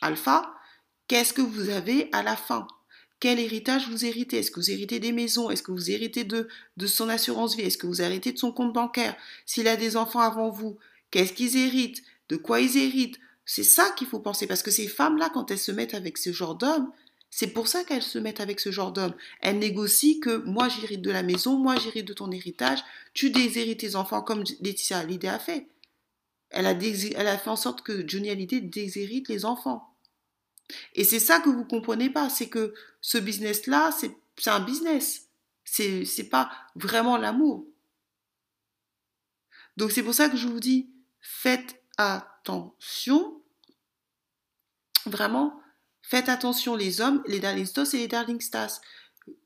alpha, 0.00 0.54
Qu'est-ce 1.06 1.34
que 1.34 1.42
vous 1.42 1.68
avez 1.68 2.08
à 2.12 2.22
la 2.22 2.34
fin? 2.34 2.66
Quel 3.24 3.40
héritage 3.40 3.88
vous 3.88 4.04
héritez? 4.04 4.40
Est-ce 4.40 4.50
que 4.50 4.60
vous 4.60 4.70
héritez 4.70 5.00
des 5.00 5.10
maisons? 5.10 5.48
Est-ce 5.48 5.62
que 5.62 5.72
vous 5.72 5.90
héritez 5.90 6.24
de, 6.24 6.46
son 6.86 7.08
assurance 7.08 7.56
vie? 7.56 7.62
Est-ce 7.62 7.78
que 7.78 7.86
vous 7.86 8.02
héritez 8.02 8.32
de 8.32 8.38
son 8.38 8.52
compte 8.52 8.74
bancaire? 8.74 9.16
S'il 9.46 9.66
a 9.66 9.76
des 9.76 9.96
enfants 9.96 10.20
avant 10.20 10.50
vous, 10.50 10.76
qu'est-ce 11.10 11.32
qu'ils 11.32 11.56
héritent? 11.56 12.02
De 12.28 12.36
quoi 12.36 12.60
ils 12.60 12.76
héritent? 12.76 13.18
C'est 13.46 13.64
ça 13.64 13.88
qu'il 13.96 14.08
faut 14.08 14.18
penser 14.18 14.46
parce 14.46 14.62
que 14.62 14.70
ces 14.70 14.88
femmes-là, 14.88 15.30
quand 15.32 15.50
elles 15.50 15.58
se 15.58 15.72
mettent 15.72 15.94
avec 15.94 16.18
ce 16.18 16.32
genre 16.34 16.54
d'homme, 16.54 16.92
c'est 17.30 17.46
pour 17.46 17.66
ça 17.66 17.82
qu'elles 17.84 18.02
se 18.02 18.18
mettent 18.18 18.40
avec 18.40 18.60
ce 18.60 18.70
genre 18.70 18.92
d'homme. 18.92 19.14
Elles 19.40 19.58
négocient 19.58 20.20
que 20.20 20.44
moi 20.44 20.68
j'hérite 20.68 21.00
de 21.00 21.10
la 21.10 21.22
maison, 21.22 21.56
moi 21.56 21.76
j'hérite 21.76 22.06
de 22.06 22.12
ton 22.12 22.30
héritage, 22.30 22.84
tu 23.14 23.30
déshérites 23.30 23.80
tes 23.80 23.96
enfants 23.96 24.20
comme 24.20 24.44
Laetitia 24.60 24.98
Hallyday 24.98 25.28
a 25.28 25.38
fait. 25.38 25.66
Elle 26.50 26.66
a, 26.66 26.72
elle 26.72 27.26
a 27.26 27.38
fait 27.38 27.48
en 27.48 27.56
sorte 27.56 27.80
que 27.80 28.06
Johnny 28.06 28.28
Hallyday 28.28 28.60
déshérite 28.60 29.30
les 29.30 29.46
enfants. 29.46 29.93
Et 30.94 31.04
c'est 31.04 31.20
ça 31.20 31.40
que 31.40 31.48
vous 31.48 31.64
comprenez 31.64 32.10
pas, 32.10 32.28
c'est 32.30 32.48
que 32.48 32.74
ce 33.00 33.18
business-là, 33.18 33.90
c'est 33.92 34.16
un 34.46 34.60
business. 34.60 35.28
C'est 35.64 36.04
n'est 36.18 36.24
pas 36.24 36.50
vraiment 36.74 37.16
l'amour. 37.16 37.66
Donc 39.76 39.90
c'est 39.90 40.02
pour 40.02 40.14
ça 40.14 40.28
que 40.28 40.36
je 40.36 40.46
vous 40.46 40.60
dis, 40.60 40.88
faites 41.20 41.82
attention. 41.96 43.40
Vraiment, 45.06 45.60
faites 46.02 46.28
attention 46.28 46.76
les 46.76 47.00
hommes, 47.00 47.22
les 47.26 47.40
darling 47.40 47.66
et 47.92 47.96
les 47.96 48.08
darling 48.08 48.40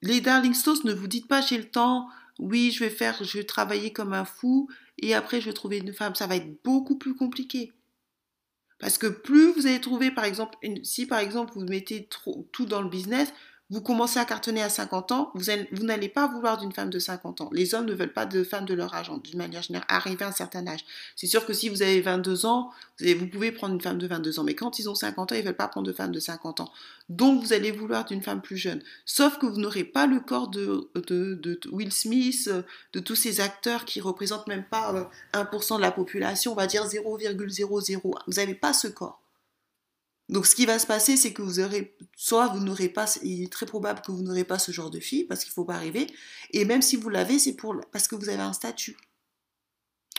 Les 0.02 0.20
darling 0.20 0.54
ne 0.84 0.92
vous 0.92 1.08
dites 1.08 1.26
pas 1.26 1.40
j'ai 1.40 1.58
le 1.58 1.68
temps, 1.68 2.08
oui, 2.38 2.70
je 2.70 2.84
vais 2.84 2.90
faire, 2.90 3.22
je 3.24 3.38
vais 3.38 3.44
travailler 3.44 3.92
comme 3.92 4.12
un 4.12 4.24
fou 4.24 4.68
et 4.98 5.14
après 5.14 5.40
je 5.40 5.46
vais 5.46 5.52
trouver 5.54 5.78
une 5.78 5.92
femme. 5.92 6.14
Ça 6.14 6.26
va 6.26 6.36
être 6.36 6.62
beaucoup 6.62 6.96
plus 6.96 7.14
compliqué. 7.14 7.72
Parce 8.78 8.98
que 8.98 9.06
plus 9.06 9.52
vous 9.52 9.66
allez 9.66 9.80
trouver, 9.80 10.10
par 10.10 10.24
exemple, 10.24 10.56
si 10.82 11.06
par 11.06 11.18
exemple 11.18 11.52
vous 11.54 11.64
mettez 11.64 12.08
tout 12.52 12.66
dans 12.66 12.82
le 12.82 12.88
business, 12.88 13.32
vous 13.70 13.82
commencez 13.82 14.18
à 14.18 14.24
cartonner 14.24 14.62
à 14.62 14.70
50 14.70 15.12
ans, 15.12 15.30
vous, 15.34 15.44
n'allez 15.84 16.08
pas 16.08 16.26
vouloir 16.26 16.56
d'une 16.56 16.72
femme 16.72 16.88
de 16.88 16.98
50 16.98 17.42
ans. 17.42 17.50
Les 17.52 17.74
hommes 17.74 17.84
ne 17.84 17.92
veulent 17.92 18.12
pas 18.12 18.24
de 18.24 18.42
femmes 18.42 18.64
de 18.64 18.72
leur 18.72 18.94
âge, 18.94 19.10
d'une 19.22 19.36
manière 19.36 19.62
générale, 19.62 19.86
arriver 19.90 20.24
à 20.24 20.28
un 20.28 20.32
certain 20.32 20.66
âge. 20.66 20.84
C'est 21.16 21.26
sûr 21.26 21.44
que 21.44 21.52
si 21.52 21.68
vous 21.68 21.82
avez 21.82 22.00
22 22.00 22.46
ans, 22.46 22.70
vous, 23.00 23.26
pouvez 23.26 23.52
prendre 23.52 23.74
une 23.74 23.80
femme 23.80 23.98
de 23.98 24.06
22 24.06 24.40
ans, 24.40 24.44
mais 24.44 24.54
quand 24.54 24.78
ils 24.78 24.88
ont 24.88 24.94
50 24.94 25.32
ans, 25.32 25.34
ils 25.34 25.40
ne 25.40 25.44
veulent 25.44 25.54
pas 25.54 25.68
prendre 25.68 25.86
de 25.86 25.92
femme 25.92 26.12
de 26.12 26.20
50 26.20 26.60
ans. 26.60 26.72
Donc 27.10 27.42
vous 27.42 27.52
allez 27.52 27.70
vouloir 27.70 28.06
d'une 28.06 28.22
femme 28.22 28.40
plus 28.40 28.56
jeune. 28.56 28.82
Sauf 29.04 29.38
que 29.38 29.44
vous 29.44 29.60
n'aurez 29.60 29.84
pas 29.84 30.06
le 30.06 30.20
corps 30.20 30.48
de, 30.48 30.88
de, 30.94 31.60
Will 31.70 31.92
Smith, 31.92 32.50
de 32.94 33.00
tous 33.00 33.16
ces 33.16 33.40
acteurs 33.40 33.84
qui 33.84 34.00
représentent 34.00 34.46
même 34.46 34.64
pas 34.64 35.10
1% 35.34 35.74
euh, 35.74 35.76
de 35.76 35.82
la 35.82 35.92
population, 35.92 36.52
on 36.52 36.56
va 36.56 36.66
dire 36.66 36.86
0,00. 36.86 38.00
Vous 38.02 38.32
n'avez 38.32 38.54
pas 38.54 38.72
ce 38.72 38.88
corps. 38.88 39.20
Donc 40.28 40.46
ce 40.46 40.54
qui 40.54 40.66
va 40.66 40.78
se 40.78 40.86
passer, 40.86 41.16
c'est 41.16 41.32
que 41.32 41.40
vous 41.40 41.60
aurez, 41.60 41.96
soit 42.16 42.48
vous 42.48 42.60
n'aurez 42.60 42.88
pas, 42.88 43.06
il 43.22 43.44
est 43.44 43.52
très 43.52 43.64
probable 43.64 44.02
que 44.02 44.12
vous 44.12 44.22
n'aurez 44.22 44.44
pas 44.44 44.58
ce 44.58 44.72
genre 44.72 44.90
de 44.90 45.00
fille, 45.00 45.24
parce 45.24 45.42
qu'il 45.42 45.50
ne 45.50 45.54
faut 45.54 45.64
pas 45.64 45.76
arriver, 45.76 46.06
et 46.52 46.64
même 46.64 46.82
si 46.82 46.96
vous 46.96 47.08
l'avez, 47.08 47.38
c'est 47.38 47.54
pour, 47.54 47.74
parce 47.92 48.08
que 48.08 48.14
vous 48.14 48.28
avez 48.28 48.42
un 48.42 48.52
statut. 48.52 48.96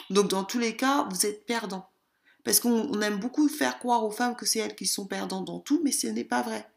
Donc 0.09 0.29
dans 0.29 0.43
tous 0.43 0.57
les 0.57 0.75
cas, 0.75 1.07
vous 1.11 1.25
êtes 1.25 1.45
perdant. 1.45 1.89
Parce 2.43 2.59
qu'on 2.59 2.99
aime 3.01 3.19
beaucoup 3.19 3.47
faire 3.47 3.77
croire 3.77 4.03
aux 4.03 4.11
femmes 4.11 4.35
que 4.35 4.45
c'est 4.45 4.59
elles 4.59 4.75
qui 4.75 4.87
sont 4.87 5.05
perdantes 5.05 5.45
dans 5.45 5.59
tout, 5.59 5.81
mais 5.83 5.91
ce 5.91 6.07
n'est 6.07 6.23
pas 6.23 6.41
vrai. 6.41 6.67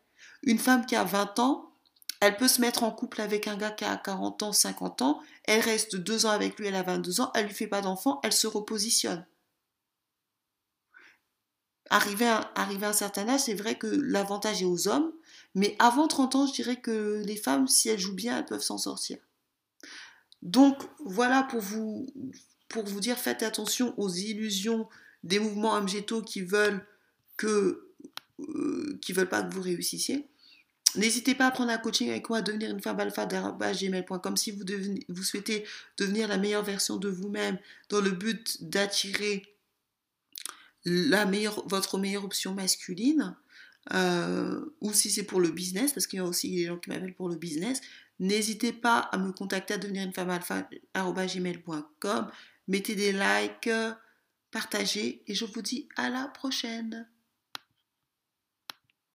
Une 0.43 0.59
femme 0.59 0.85
qui 0.85 0.97
a 0.97 1.05
20 1.05 1.39
ans, 1.39 1.73
elle 2.21 2.37
peut 2.37 2.49
se 2.49 2.61
mettre 2.61 2.85
en 2.85 2.91
couple 2.91 3.21
avec 3.21 3.49
un 3.49 3.57
gars 3.57 3.71
qui 3.71 3.85
a 3.85 3.97
40 3.97 4.43
ans, 4.43 4.53
50 4.53 5.03
ans, 5.03 5.21
elle 5.45 5.61
reste 5.61 5.97
deux 5.97 6.27
ans 6.27 6.31
avec 6.31 6.59
lui, 6.59 6.67
elle 6.67 6.75
a 6.75 6.83
22 6.83 7.21
ans, 7.21 7.33
elle 7.35 7.47
lui 7.47 7.55
fait 7.55 7.67
pas 7.67 7.81
d'enfant, 7.81 8.21
elle 8.23 8.33
se 8.33 8.47
repositionne. 8.47 9.25
Arrivé 11.95 12.27
à, 12.27 12.39
à 12.55 12.67
un 12.67 12.93
certain 12.95 13.29
âge, 13.29 13.41
c'est 13.41 13.53
vrai 13.53 13.75
que 13.75 13.87
l'avantage 13.87 14.63
est 14.63 14.65
aux 14.65 14.89
hommes, 14.89 15.13
mais 15.55 15.77
avant 15.79 16.09
30 16.09 16.37
ans, 16.37 16.47
je 16.47 16.55
dirais 16.55 16.77
que 16.77 17.23
les 17.23 17.37
femmes, 17.37 17.69
si 17.69 17.91
elles 17.91 17.99
jouent 17.99 18.15
bien, 18.15 18.39
elles 18.39 18.47
peuvent 18.47 18.63
s'en 18.63 18.79
sortir. 18.79 19.19
Donc 20.41 20.79
voilà 21.05 21.43
pour 21.43 21.61
vous, 21.61 22.07
pour 22.71 22.85
vous 22.85 22.99
dire, 22.99 23.19
faites 23.19 23.43
attention 23.43 23.93
aux 23.99 24.09
illusions 24.09 24.89
des 25.23 25.39
mouvements 25.39 25.73
amgétaux 25.73 26.23
qui 26.23 26.41
veulent 26.41 26.83
que 27.37 27.93
euh, 28.41 28.99
qui 29.03 29.13
veulent 29.13 29.29
pas 29.29 29.43
que 29.43 29.53
vous 29.53 29.61
réussissiez. 29.61 30.27
N'hésitez 30.95 31.35
pas 31.35 31.49
à 31.49 31.51
prendre 31.51 31.73
un 31.73 31.79
coaching 31.79 32.09
avec 32.09 32.31
moi, 32.31 32.39
à 32.39 32.43
devenir 32.43 32.71
une 32.71 32.81
femme 32.81 33.01
alpha 33.01 33.27
gmail.com 33.27 34.37
si 34.39 34.51
vous, 34.51 34.65
vous 35.11 35.23
souhaitez 35.23 35.67
devenir 35.99 36.27
la 36.27 36.39
meilleure 36.39 36.65
version 36.65 36.97
de 36.97 37.11
vous-même 37.11 37.59
dans 37.91 38.01
le 38.01 38.13
but 38.13 38.63
d'attirer 38.63 39.52
votre 40.85 41.99
meilleure 41.99 42.25
option 42.25 42.55
masculine, 42.55 43.37
euh, 43.93 44.65
ou 44.81 44.93
si 44.93 45.11
c'est 45.11 45.25
pour 45.25 45.41
le 45.41 45.51
business, 45.51 45.93
parce 45.93 46.07
qu'il 46.07 46.19
y 46.19 46.21
a 46.21 46.25
aussi 46.25 46.55
des 46.55 46.67
gens 46.67 46.79
qui 46.79 46.91
m'appellent 46.91 47.15
pour 47.15 47.29
le 47.29 47.37
business, 47.37 47.81
n'hésitez 48.21 48.73
pas 48.73 48.99
à 48.99 49.19
me 49.19 49.33
contacter 49.33 49.75
à 49.75 49.79
devenir 49.79 50.05
une 50.05 50.13
femme 50.13 50.31
alpha 50.31 50.69
gmail.com, 50.95 52.31
mettez 52.69 52.95
des 52.95 53.13
likes, 53.13 53.71
partagez, 54.51 55.23
et 55.27 55.35
je 55.35 55.45
vous 55.45 55.63
dis 55.63 55.89
à 55.97 56.11
la 56.11 56.29
prochaine. 56.29 57.09